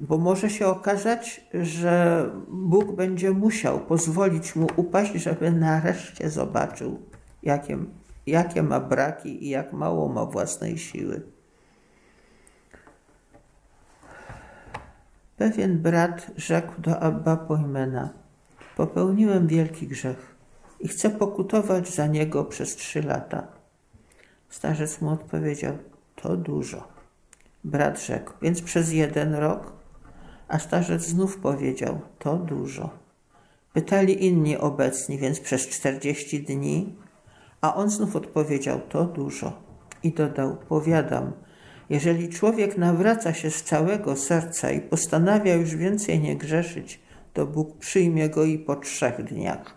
Bo 0.00 0.18
może 0.18 0.50
się 0.50 0.66
okazać, 0.66 1.46
że 1.54 2.24
Bóg 2.48 2.96
będzie 2.96 3.30
musiał 3.30 3.80
pozwolić 3.80 4.56
mu 4.56 4.66
upaść, 4.76 5.12
żeby 5.12 5.52
nareszcie 5.52 6.30
zobaczył, 6.30 7.00
jakie, 7.42 7.78
jakie 8.26 8.62
ma 8.62 8.80
braki 8.80 9.44
i 9.44 9.48
jak 9.48 9.72
mało 9.72 10.08
ma 10.08 10.26
własnej 10.26 10.78
siły. 10.78 11.22
Pewien 15.36 15.78
brat 15.78 16.30
rzekł 16.36 16.80
do 16.80 17.00
Abba 17.00 17.36
Pojmena: 17.36 18.08
Popełniłem 18.76 19.46
wielki 19.46 19.86
grzech 19.86 20.36
i 20.80 20.88
chcę 20.88 21.10
pokutować 21.10 21.94
za 21.94 22.06
niego 22.06 22.44
przez 22.44 22.76
trzy 22.76 23.02
lata. 23.02 23.46
Starzec 24.48 25.00
mu 25.00 25.10
odpowiedział: 25.10 25.78
To 26.16 26.36
dużo. 26.36 26.88
Brat 27.64 28.00
rzekł: 28.00 28.32
Więc 28.42 28.62
przez 28.62 28.92
jeden 28.92 29.34
rok? 29.34 29.72
A 30.48 30.58
starzec 30.58 31.02
znów 31.02 31.38
powiedział: 31.38 32.00
To 32.18 32.36
dużo. 32.36 32.90
Pytali 33.72 34.26
inni 34.26 34.58
obecni, 34.58 35.18
więc 35.18 35.40
przez 35.40 35.68
czterdzieści 35.68 36.42
dni? 36.42 36.96
A 37.64 37.74
on 37.74 37.90
znów 37.90 38.16
odpowiedział: 38.16 38.80
To 38.88 39.04
dużo. 39.04 39.52
I 40.02 40.12
dodał: 40.12 40.56
Powiadam, 40.56 41.32
jeżeli 41.90 42.28
człowiek 42.28 42.78
nawraca 42.78 43.34
się 43.34 43.50
z 43.50 43.62
całego 43.62 44.16
serca 44.16 44.70
i 44.70 44.80
postanawia 44.80 45.54
już 45.54 45.76
więcej 45.76 46.20
nie 46.20 46.36
grzeszyć, 46.36 47.00
to 47.32 47.46
Bóg 47.46 47.78
przyjmie 47.78 48.28
go 48.28 48.44
i 48.44 48.58
po 48.58 48.76
trzech 48.76 49.24
dniach. 49.24 49.76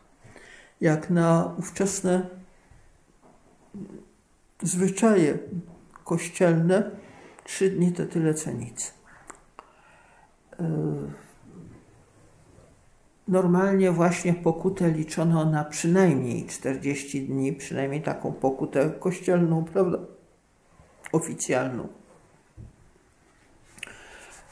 Jak 0.82 1.10
na 1.10 1.56
ówczesne 1.58 2.30
zwyczaje 4.62 5.38
kościelne, 6.04 6.92
trzy 7.44 7.70
dni 7.70 7.92
to 7.92 8.06
tyle 8.06 8.34
co 8.34 8.52
nic. 8.52 8.94
Normalnie 13.28 13.92
właśnie 13.92 14.34
pokutę 14.34 14.92
liczono 14.92 15.46
na 15.46 15.64
przynajmniej 15.64 16.46
40 16.46 17.28
dni, 17.28 17.54
przynajmniej 17.54 18.02
taką 18.02 18.34
pokutę 18.34 18.90
kościelną, 18.90 19.66
prawda? 19.66 19.98
Oficjalną. 21.12 21.88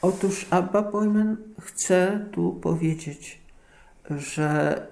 Otóż 0.02 0.46
Abba 0.50 0.82
Pojmen 0.82 1.36
chce 1.60 2.26
tu 2.32 2.52
powiedzieć, 2.52 3.40
że 4.10 4.86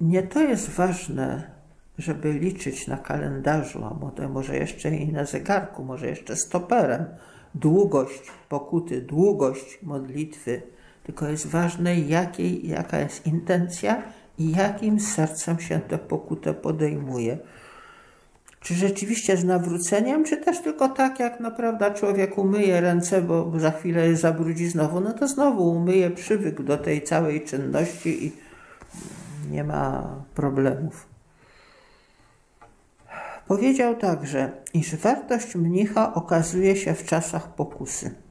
nie 0.00 0.22
to 0.22 0.40
jest 0.40 0.70
ważne, 0.70 1.50
żeby 1.98 2.32
liczyć 2.32 2.86
na 2.86 2.96
kalendarzu, 2.96 3.84
a 3.84 4.28
może 4.28 4.56
jeszcze 4.56 4.90
i 4.90 5.12
na 5.12 5.24
zegarku, 5.24 5.84
może 5.84 6.06
jeszcze 6.06 6.36
stoperem, 6.36 7.04
długość 7.54 8.22
pokuty, 8.48 9.02
długość 9.02 9.78
modlitwy, 9.82 10.62
tylko 11.06 11.28
jest 11.28 11.46
ważne, 11.46 12.00
jakiej, 12.00 12.68
jaka 12.68 12.98
jest 12.98 13.26
intencja 13.26 14.02
i 14.38 14.52
jakim 14.52 15.00
sercem 15.00 15.60
się 15.60 15.80
tę 15.80 15.98
pokutę 15.98 16.54
podejmuje. 16.54 17.38
Czy 18.60 18.74
rzeczywiście 18.74 19.36
z 19.36 19.44
nawróceniem, 19.44 20.24
czy 20.24 20.36
też 20.36 20.60
tylko 20.60 20.88
tak, 20.88 21.20
jak 21.20 21.40
naprawdę 21.40 21.94
człowiek 21.94 22.38
umyje 22.38 22.80
ręce, 22.80 23.22
bo 23.22 23.52
za 23.56 23.70
chwilę 23.70 24.06
je 24.08 24.16
zabrudzi 24.16 24.66
znowu, 24.66 25.00
no 25.00 25.12
to 25.12 25.28
znowu 25.28 25.70
umyje, 25.70 26.10
przywykł 26.10 26.62
do 26.62 26.78
tej 26.78 27.02
całej 27.02 27.44
czynności 27.44 28.26
i 28.26 28.32
nie 29.50 29.64
ma 29.64 30.08
problemów. 30.34 31.06
Powiedział 33.48 33.96
także, 33.96 34.50
iż 34.74 34.96
wartość 34.96 35.54
mnicha 35.54 36.14
okazuje 36.14 36.76
się 36.76 36.94
w 36.94 37.04
czasach 37.04 37.54
pokusy. 37.54 38.25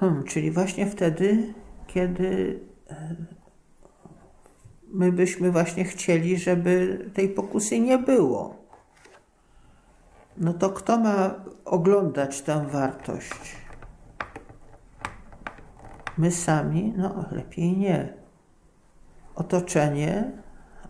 Hmm, 0.00 0.24
czyli 0.24 0.50
właśnie 0.50 0.86
wtedy, 0.86 1.54
kiedy 1.86 2.60
e, 2.90 3.16
my 4.88 5.12
byśmy 5.12 5.50
właśnie 5.52 5.84
chcieli, 5.84 6.38
żeby 6.38 7.04
tej 7.14 7.28
pokusy 7.28 7.80
nie 7.80 7.98
było. 7.98 8.56
No 10.36 10.52
to 10.54 10.70
kto 10.70 10.98
ma 10.98 11.34
oglądać 11.64 12.42
tę 12.42 12.66
wartość? 12.66 13.56
My 16.18 16.30
sami? 16.30 16.94
No 16.96 17.24
lepiej 17.32 17.76
nie. 17.76 18.14
Otoczenie, 19.34 20.32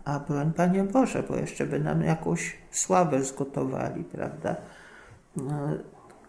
a 0.05 0.19
broń 0.19 0.53
Panie 0.53 0.83
Boże, 0.83 1.23
bo 1.29 1.35
jeszcze 1.35 1.65
by 1.65 1.79
nam 1.79 2.01
jakąś 2.01 2.57
sławę 2.71 3.23
zgotowali, 3.23 4.03
prawda? 4.03 4.55
No, 5.35 5.67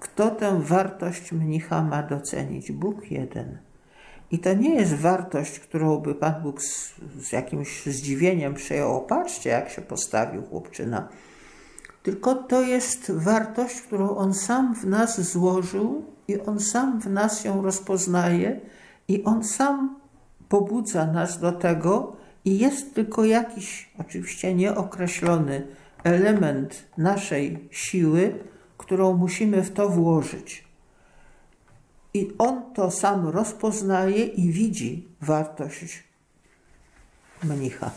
kto 0.00 0.30
tę 0.30 0.60
wartość 0.62 1.32
mnicha 1.32 1.82
ma 1.82 2.02
docenić? 2.02 2.72
Bóg 2.72 3.10
jeden. 3.10 3.58
I 4.30 4.38
to 4.38 4.54
nie 4.54 4.74
jest 4.74 4.94
wartość, 4.94 5.58
którą 5.60 5.98
by 5.98 6.14
Pan 6.14 6.42
Bóg 6.42 6.62
z, 6.62 6.94
z 7.18 7.32
jakimś 7.32 7.86
zdziwieniem 7.86 8.54
przyjął. 8.54 9.00
Patrzcie, 9.00 9.50
jak 9.50 9.70
się 9.70 9.82
postawił 9.82 10.42
chłopczyna. 10.42 11.08
Tylko 12.02 12.34
to 12.34 12.62
jest 12.62 13.12
wartość, 13.12 13.80
którą 13.80 14.16
On 14.16 14.34
sam 14.34 14.74
w 14.74 14.84
nas 14.84 15.20
złożył 15.20 16.04
i 16.28 16.40
On 16.40 16.60
sam 16.60 17.00
w 17.00 17.10
nas 17.10 17.44
ją 17.44 17.62
rozpoznaje 17.62 18.60
i 19.08 19.24
On 19.24 19.44
sam 19.44 20.00
pobudza 20.48 21.06
nas 21.06 21.40
do 21.40 21.52
tego 21.52 22.16
i 22.44 22.58
jest 22.58 22.94
tylko 22.94 23.24
jakiś, 23.24 23.90
oczywiście 23.98 24.54
nieokreślony 24.54 25.66
element 26.04 26.84
naszej 26.98 27.68
siły, 27.70 28.34
którą 28.88 29.16
musimy 29.16 29.62
w 29.62 29.72
to 29.72 29.88
włożyć. 29.88 30.64
I 32.14 32.32
on 32.38 32.74
to 32.74 32.90
sam 32.90 33.28
rozpoznaje 33.28 34.24
i 34.24 34.52
widzi 34.52 35.08
wartość 35.20 36.04
mnicha. 37.42 37.90